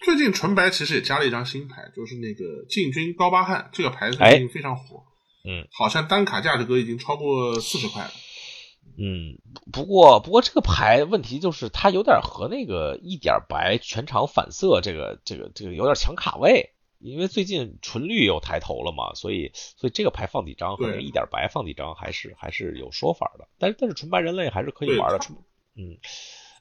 [0.04, 5.04] 最近纯白其实也加了一张新牌，就是那个进军高巴汉，这个牌最近非常火，
[5.44, 8.10] 嗯，好像单卡价格已经超过四十块了。
[8.98, 9.38] 嗯，
[9.72, 23.46] 不过不过这个牌问题就是它有点和那个一点白全场反色这个这个这个有点抢卡位，因为最近纯绿又抬头了嘛，所以所以这个牌放几张和那个一点白放几张还是还是有说法的。
[23.58, 25.18] 但是但是纯白人类还是可以玩的，
[25.76, 25.98] 嗯，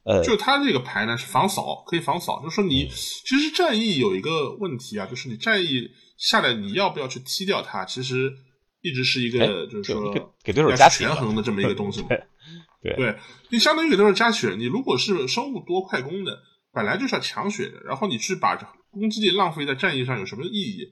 [0.04, 8.34] 呃，就它这个牌呢是防扫，可以防扫，就是说你其实战役有一个问题啊，就是你战役下来你要不要去踢掉它，其实。
[8.82, 12.08] 一直是一个，就是说给对手加权衡的这么一个 东西嘛。
[12.82, 13.14] 对，对
[13.50, 14.56] 你相当于给对手加血。
[14.58, 16.40] 你如果是生物多快攻的，
[16.72, 18.56] 本来就是要抢血的，然后你去把
[18.90, 20.88] 攻击力浪费在战役上有什么意义？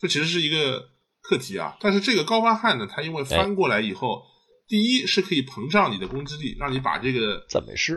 [0.00, 0.90] 这其实是一个
[1.20, 1.76] 课题啊。
[1.80, 4.22] 但是这个高发汉呢，他因为翻过来以后，
[4.66, 7.44] 第一是可以膨胀你的攻击力，让你把这个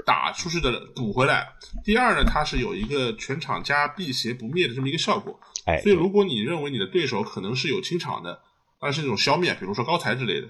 [0.06, 1.48] 打出去的补回来。
[1.84, 5.40] 第二呢，它是有一个全场加辟邪不灭的这么一个效果。
[5.66, 8.42] 哎，所以如果你认为你的对手可能是有清场的。
[8.78, 10.48] 而是那种消灭，比如说高台之类的，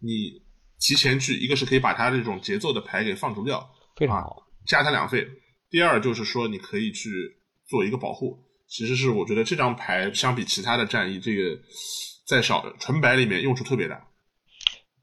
[0.00, 0.40] 你
[0.78, 5.26] 提前去，一个是可以把他这种节奏的牌给放逐掉，非常好，加他两费。
[5.68, 7.10] 第二就是说，你可以去
[7.68, 8.38] 做一个保护。
[8.68, 11.60] 其实是我觉得这张牌相比其他的战役，这个
[12.26, 14.00] 在少纯白里面用处特别大。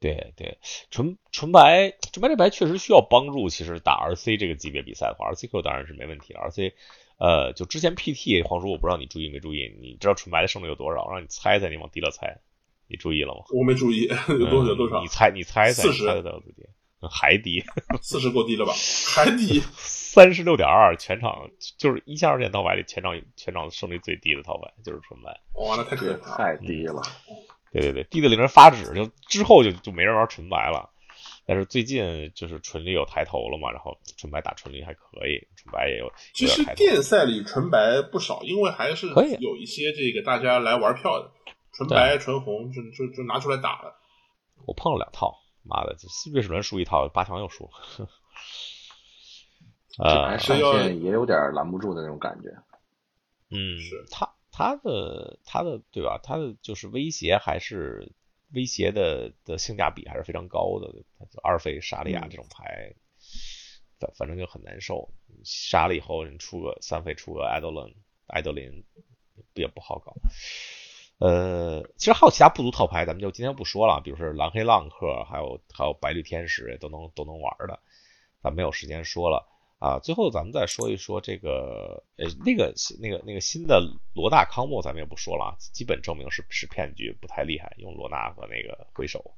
[0.02, 0.58] 对对，
[0.90, 3.48] 纯纯白纯白这白确实需要帮助。
[3.48, 6.34] 其实打 RC 这个级别比赛的话，RCQ 当然是没问题。
[6.34, 6.72] RC
[7.18, 11.08] 呃，就之前 PT 黄叔，我不知道你注意没注意，你知道纯白的胜率有多少？
[11.08, 12.40] 让你猜猜，你往低了猜。
[12.88, 13.44] 你注意了吗？
[13.56, 15.00] 我没注意， 有多少多少？
[15.00, 16.04] 你猜，你猜猜， 四十
[17.10, 17.64] 还低，
[18.02, 18.72] 四十够低了吧？
[19.14, 25.40] 还低，三十六点二，全场就是一千二点套牌里全场全场胜率最低的套牌就是纯白。
[25.54, 27.00] 哇，那太可怕，太低了。
[27.72, 30.90] 对对对，低的令人发指，就之后就就没人玩纯白了。
[31.44, 36.12] 但是最近就是纯绿有抬头了嘛，然后纯白打纯绿还可以，纯白也有。
[36.34, 39.08] 其实电赛里纯白不少，因为还是
[39.40, 41.30] 有一些这个大家来玩票的。
[41.74, 43.98] 纯白、纯红，就就就拿出来打了。
[44.66, 48.08] 我碰了两套，妈的，这月史轮输一套，八强又输了。
[49.98, 52.50] 呃，上线也有点拦不住的那种感觉。
[53.48, 56.20] 嗯，是他他的他的对吧？
[56.22, 58.12] 他的就是威胁还是
[58.52, 60.94] 威胁的的性价比还是非常高的。
[61.42, 62.94] 二费沙利亚这种牌，
[63.98, 65.10] 反反正就很难受。
[65.42, 67.94] 杀了以后，你出个三费，出个艾德伦，
[68.26, 68.84] 艾德林
[69.54, 70.12] 也不好搞。
[71.18, 74.00] 呃，其实还有其他不足套牌，咱们就今天不说了。
[74.04, 77.80] 比如说蓝黑浪客，还有还有白绿天使，都能都能玩的，
[78.42, 79.48] 咱没有时间说了
[79.82, 79.98] 啊。
[79.98, 83.80] 最后咱们再说一说这个，呃，那个那个那个新的
[84.14, 87.74] 罗纳康莫，咱们也不说了，基本证明是是骗局，不太厉害。
[87.78, 89.34] 用罗纳和那个挥手，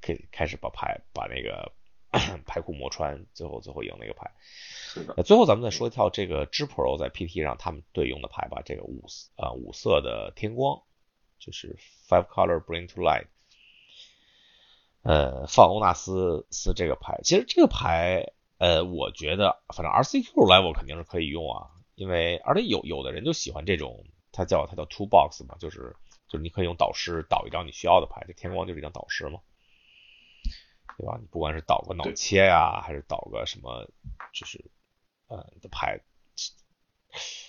[0.00, 1.72] 可以开始把牌把那个
[2.46, 4.30] 牌库磨穿，最后最后赢那个牌。
[4.38, 5.14] 是的。
[5.16, 9.04] 那最后咱们再说一套这个 G Pro 在 PT 上他们队用的牌吧，这个五
[9.36, 10.82] 啊五色的天光，
[11.38, 11.76] 就是
[12.08, 13.26] Five Color Bring to Light。
[15.02, 25.96] 呃，放欧纳斯斯这个牌，其实这个牌，呃，我觉得反正 RCQ level 肯定是可以用啊，因为而且有有的人就喜欢这种，它叫它叫 Two Box 嘛，就是
[26.28, 29.40] 就是你可以用导师导一张你需要的牌，这天光就是一张导师嘛，
[30.98, 31.16] 对吧？
[31.20, 33.88] 你不管是导个脑切呀，还是导个什么，
[34.32, 34.64] 就是
[35.28, 36.00] 呃的牌，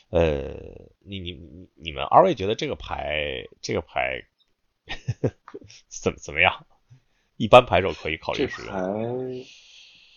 [0.10, 0.54] 呃，
[1.00, 4.22] 你你你你们二位觉得这个牌这个牌
[5.90, 6.68] 怎么怎么样？
[7.38, 8.72] 一般牌手可以考虑使用。
[8.72, 9.46] 这牌，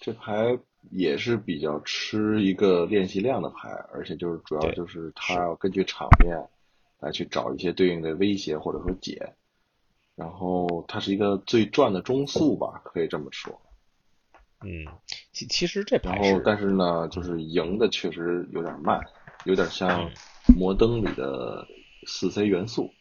[0.00, 0.58] 这牌
[0.90, 6.36] 也是比较吃一个练习量的牌，而且就是主要就是他要根据场面
[6.98, 9.32] 来去找一些对应的威胁或者说解。
[10.14, 13.62] 然后它是一个最赚的中速吧，可以这么说。
[14.60, 14.84] 嗯，
[15.32, 19.00] 其其实这牌，然后但是呢，就是赢的确实有点慢，
[19.46, 20.10] 有点像
[20.54, 21.66] 摩登里的
[22.06, 22.92] 四 C 元素。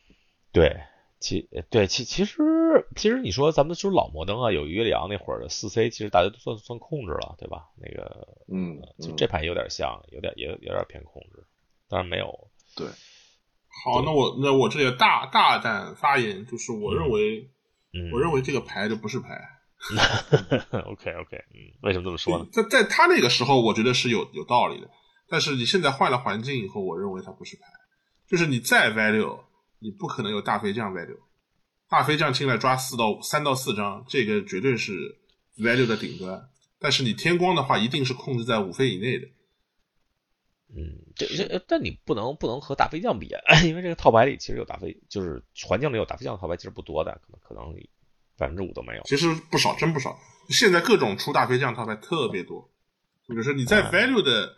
[0.53, 0.73] 对。
[1.21, 2.41] 其对其其实
[2.95, 7.69] 其实你说咱们说老摩登啊，有约里昂那会儿的四 C，其实大家都算算控制了，对吧？
[7.77, 11.45] 那个嗯，就这盘有点像，有点也有点偏控制，
[11.87, 12.49] 当然没有。
[12.75, 12.87] 对，
[13.85, 17.47] 好，那我那我这里大大胆发言，就是我认为，
[17.93, 19.29] 嗯，我认为这个牌就不是牌。
[20.85, 22.47] OK OK，嗯，为什么这么说呢？
[22.51, 24.89] 在在他那个时候，我觉得是有有道理的，
[25.29, 27.63] 但是你现在换了环境以后，我认为它不是牌，
[28.27, 29.39] 就是你再 value。
[29.81, 31.17] 你不可能有大飞将 value，
[31.89, 34.93] 大飞这样进来抓四到三到四张，这个绝对是
[35.57, 36.49] value 的顶端。
[36.79, 39.27] 但是你天光的话，一定是控制在五飞以内的。
[40.73, 43.27] 嗯，这这，但你不能不能和大飞将比，
[43.65, 47.75] 因为这个套牌里其实有大飞，就是环境里有大飞将的套牌其实不多的，可能可能
[48.37, 49.01] 百分之五都没有。
[49.03, 50.17] 其实不少，真不少。
[50.49, 52.71] 现在各种出大飞将套牌特别多，
[53.27, 54.55] 比如说你在 value 的，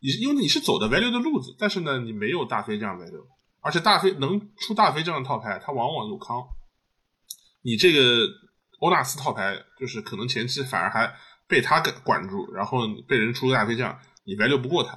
[0.00, 3.26] 你因为你是走的 value 的路子，但是呢，你没有大飞将 value。
[3.66, 6.46] 而且大飞能出大飞这样的套牌，他往往有康。
[7.62, 8.24] 你这个
[8.78, 11.12] 欧纳斯套牌，就是可能前期反而还
[11.48, 14.96] 被他给管住，然后被人出大飞将，你 value 不过他。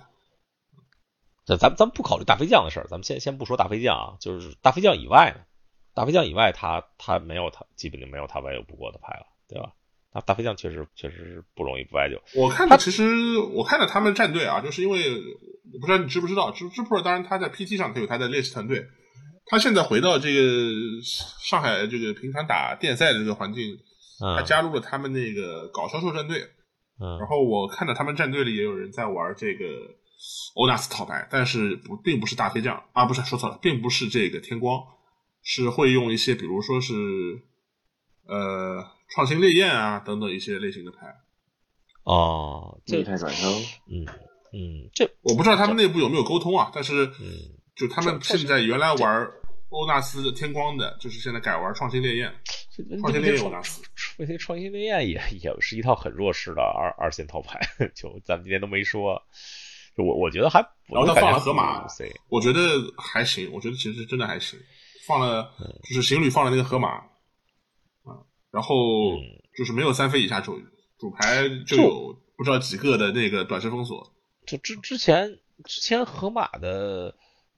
[1.46, 5.42] 这咱咱不考虑大飞将的事儿，咱们先先不说大飞将啊，就是大飞将以外呢，
[5.96, 9.74] 大飞将以外，他他没有他基本就没有他白有不过的牌了，对吧？
[10.14, 12.20] 那大飞将确实确实是不容易不 value。
[12.36, 15.00] 我看到其实我看到他们战队啊，就是因为。
[15.72, 18.84] 我不知道你知不知道，知知 pro 当然他在 PT 上他有他的练习团队，
[19.46, 20.72] 他现在回到这个
[21.04, 23.78] 上海这个平常打电赛的这个环境，
[24.36, 26.40] 他加入了他们那个搞销售战队，
[27.00, 29.66] 嗯，然后我看到他们战队里也有人在玩这个
[30.56, 34.82] 欧纳斯套牌，但是不并不是大飞将啊，不是说错了，并不是这个天光，
[35.44, 36.96] 是会用一些比如说是
[38.26, 41.14] 呃创新烈焰啊等等一些类型的牌，
[42.04, 43.52] 哦，这太转生，
[43.88, 44.06] 嗯。
[44.52, 47.38] 嗯，这我不知道他们内部有没有沟通啊，但是，嗯，
[47.76, 49.32] 就他们现在原来玩
[49.70, 52.34] 欧纳斯的天光的，就是现在改玩创新烈焰，
[53.00, 57.60] 创新烈焰欧纳斯，创新创新烈焰也也是一套很弱势的二二线套牌，
[57.94, 59.22] 就咱们今天都没说，
[59.96, 61.86] 就我我觉得还，然后他放了河马，
[62.30, 62.60] 我觉得
[62.98, 64.60] 还行，我觉得其实真的还行，
[65.06, 65.54] 放了
[65.84, 67.04] 就是行旅放了那个河马，啊，
[68.52, 68.76] 然后
[69.56, 70.60] 就是没有三飞以下主
[70.98, 74.14] 主牌就有不知道几个的那个短时封锁。
[74.46, 77.16] 就之之前之前河马的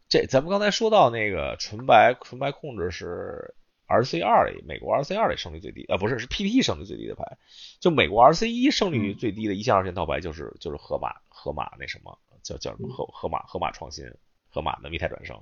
[0.09, 3.55] 这，咱们刚才说到那个纯白纯白控制是
[3.87, 7.37] R C 二里美国 R C 二里胜率最低啊，不是是 P T 胜率最低的牌，
[7.79, 14.05] 就美国 R C 一胜率最低的一线二线套牌就是就是河马河马那什么叫叫什么河河马河马创新
[14.49, 15.37] 河马的密态转生，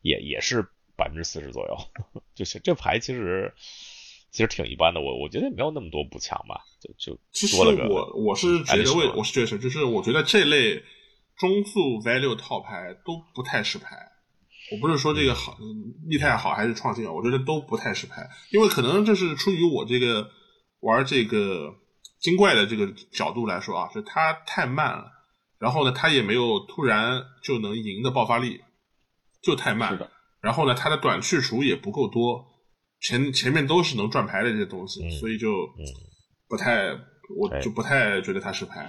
[0.00, 0.62] 也也是
[0.96, 1.76] 百分之四十左右，
[2.34, 3.52] 就是这牌其实
[4.30, 6.60] 其实挺一般的，我我觉得也没有那么多补强吧。
[6.80, 10.82] 就就其实我我是觉得，我我是觉得是，就是我觉得这类
[11.36, 13.96] 中速 value 套牌都不太适牌。
[14.72, 15.56] 我不是说这个好
[16.08, 20.28] 密太好还是创新啊，我觉得都不太适牌，因为可能这是出于我这个
[20.80, 21.72] 玩这个
[22.20, 25.12] 精怪的这个角度来说啊，就它太慢了，
[25.60, 28.60] 然后呢，它也没有突然就能赢的爆发力，
[29.40, 30.10] 就太慢。
[30.40, 32.46] 然后呢，它的短去除也不够多，
[33.00, 35.48] 前前面都是能转牌的这些东西，所以就。
[36.48, 36.96] 不太，
[37.36, 38.88] 我就不太觉得它是牌，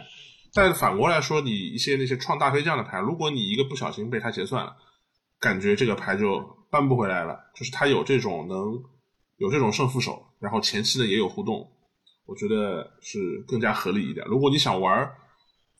[0.53, 4.77] 但反过来说，你一些那些创大飞将的牌，如果你一个不小心被他结算了，
[5.39, 6.39] 感觉这个牌就
[6.69, 7.35] 扳不回来了。
[7.55, 8.57] 就是他有这种能
[9.37, 11.67] 有这种胜负手，然后前期呢也有互动，
[12.27, 14.23] 我觉得是更加合理一点。
[14.27, 15.11] 如果你想玩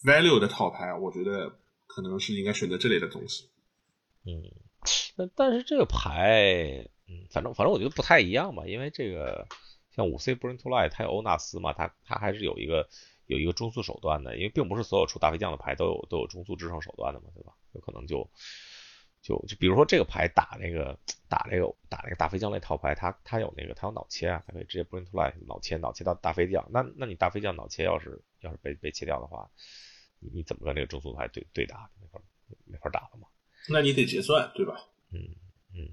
[0.04, 3.44] value 的套牌，我觉得可能是应该选择这类的东西。
[4.26, 4.42] 嗯，
[5.16, 9.48] 但但是这个牌，嗯，反正反正我觉得不太一样吧，因为这个。
[9.98, 12.88] 像五 C Bring to Light，它有欧纳斯嘛，它它还是有一个
[13.26, 17.52] 有一个中速手段的，因为并不是所有出大飞将的牌都有都有中速制胜手段的嘛，对吧？
[17.72, 18.30] 有可能就
[19.24, 20.96] 就就比如说这个牌打那个
[21.28, 29.50] 打那个打那个大飞将那套牌，它它有那个它有脑切啊，它可以直接 Bring to Light 脑切脑切到大飞将，那那你大飞将脑切要是要是被被切掉的话，
[30.20, 31.90] 你你怎么跟这个中速牌对对打？
[32.00, 32.22] 没法
[32.66, 33.28] 没法打了嘛？
[33.68, 34.80] 那你得结算对吧？
[35.12, 35.20] 嗯
[35.74, 35.90] 嗯。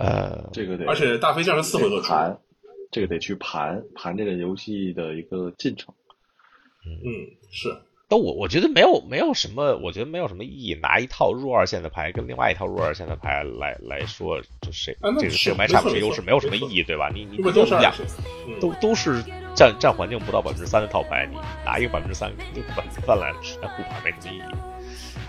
[0.00, 2.38] 呃，这个得，而且大飞将是四回合盘，
[2.90, 5.94] 这个得去盘盘这个游戏的一个进程。
[6.86, 7.04] 嗯，
[7.50, 7.68] 是。
[8.08, 17.08] 但我我觉得没有没有什么，我觉得没有什么意义，拿一套弱二线的牌跟另外一套弱二线的牌来来说，就谁这个这个 matchup 谁优势没有什么意义，对吧？
[17.14, 17.94] 你你都是两
[18.60, 19.22] 都都是
[19.54, 23.30] 占占环境不到百分之三的套牌，你拿一个百分之三就百分之三来
[23.62, 24.69] 来护盘没什么意义。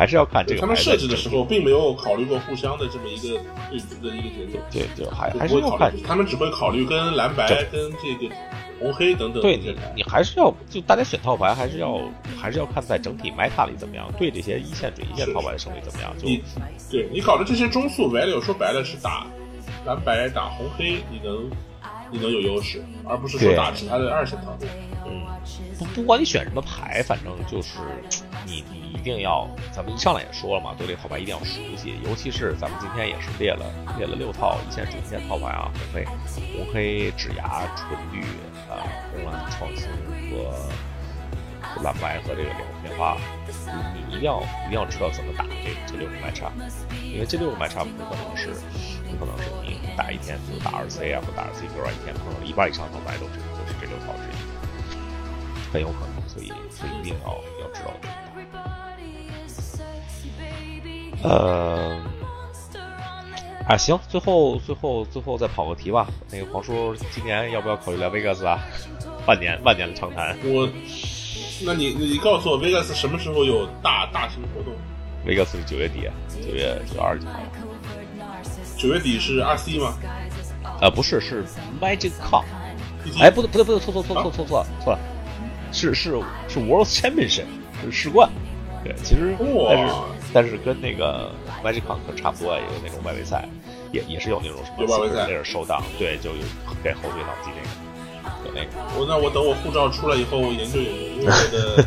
[0.02, 0.62] 还是要看这个。
[0.62, 4.60] 他们设置的时候并没有考虑过互相的这么一个对局的一个节奏。
[4.72, 5.94] 对对，还还是要看。
[6.02, 8.34] 他们只会考虑跟蓝白、跟这个
[8.80, 9.40] 红黑等等。
[9.44, 9.60] 对，
[9.96, 12.02] 你还是要就大家选套牌，还是要
[12.36, 16.12] 还是要看在整体 meta 里怎么样，对这些一线准一线套牌的胜率怎么样。
[16.24, 16.42] 你
[16.90, 19.28] 对你搞的这些中速 value，说白了是打
[19.86, 21.48] 蓝白打红黑，你能
[22.12, 24.68] 你能有优势，而不是说打其他的二线套路。
[25.08, 25.26] 嗯，
[25.80, 27.80] 不不管你选什么牌，反正就是
[28.46, 28.92] 你你。
[28.92, 33.66] 一定要，咱们一上来也说了嘛，对这套牌一定要熟悉，尤其是咱们今天也是列了
[33.98, 36.06] 列了六套一线主线套牌啊，红黑、
[36.56, 38.22] 红黑、指牙、纯绿
[38.70, 39.88] 啊、红蓝创新
[40.30, 43.18] 和蓝白和这个脸红变化，
[43.48, 46.52] 你你一定要一定要知道怎么打这这六个麦差，
[47.14, 48.48] 因为这六个麦差不多可能是
[49.20, 54.36] 不可能是你打一天就打二 C 啊，或打二 C 哥一天可能一半以上套牌都是就是这六套之一，
[55.74, 57.94] 很有可能，所以所以一定要要知道。
[61.24, 62.02] 呃，
[63.68, 66.08] 啊行，最后最后最后再跑个题吧。
[66.32, 68.60] 那个黄叔，今年要不要考虑来 Vegas 啊？
[69.28, 70.36] 万年万年的长谈。
[70.44, 70.68] 我，
[71.64, 74.74] 那你你告诉我 Vegas 什么时候有大大型活动
[75.26, 76.10] ？Vegas 是九月底，
[76.42, 77.40] 九月九月二十九号。
[78.78, 79.98] 九月底是 RC 吗？
[80.82, 81.44] 呃，不是，是
[81.80, 82.44] Magic Con。
[83.20, 85.00] 哎，不对不对不对，错错错错错错错了，
[85.72, 87.46] 是是是 World Championship，
[87.84, 88.30] 是世冠。
[88.84, 89.36] 对，其实
[89.70, 89.94] 但是
[90.34, 91.32] 但是跟那个
[91.64, 93.48] Magicon 可差不多，也有那种外围赛，
[93.92, 96.44] 也也是有那种什么外围赛那是收档，对，就有
[96.84, 97.91] 给后腿脑机那个，有
[98.54, 98.70] 那个。
[98.98, 101.84] 我那我等我护照出来以后研究研究，因为我的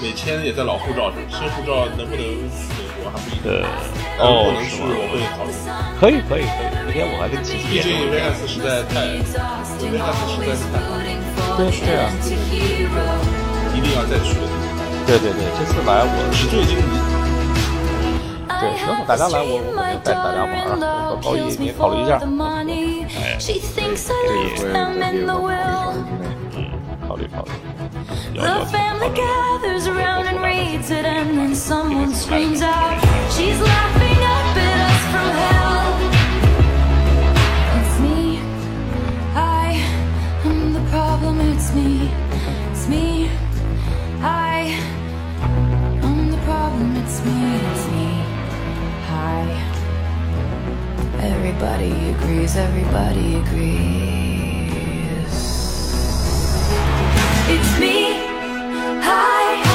[0.00, 3.50] 美签也在老护照上，新护照能不能去美国还不一定。
[4.18, 5.52] 哦，能去我会考虑。
[6.00, 9.18] 可以可以可以，那天我还跟琪琪毕竟 VS 实在太
[9.82, 11.02] ，VS 实在是太好了。
[11.56, 12.10] 对，是啊，
[13.74, 14.46] 一定要再去的。
[15.06, 17.13] 对对对，这次来我是最近。
[18.64, 20.76] 对，行，大家来我我肯定带着大家玩啊。
[21.10, 22.18] 和高一你也考虑一下。
[23.16, 23.36] 哎，
[24.16, 24.72] 可以，可以，
[26.56, 26.58] 嗯，
[27.06, 27.50] 考虑考虑。
[28.34, 28.70] 要要考虑。
[51.64, 53.64] Everybody agrees, everybody agrees.
[57.48, 58.12] It's me,
[59.02, 59.73] hi.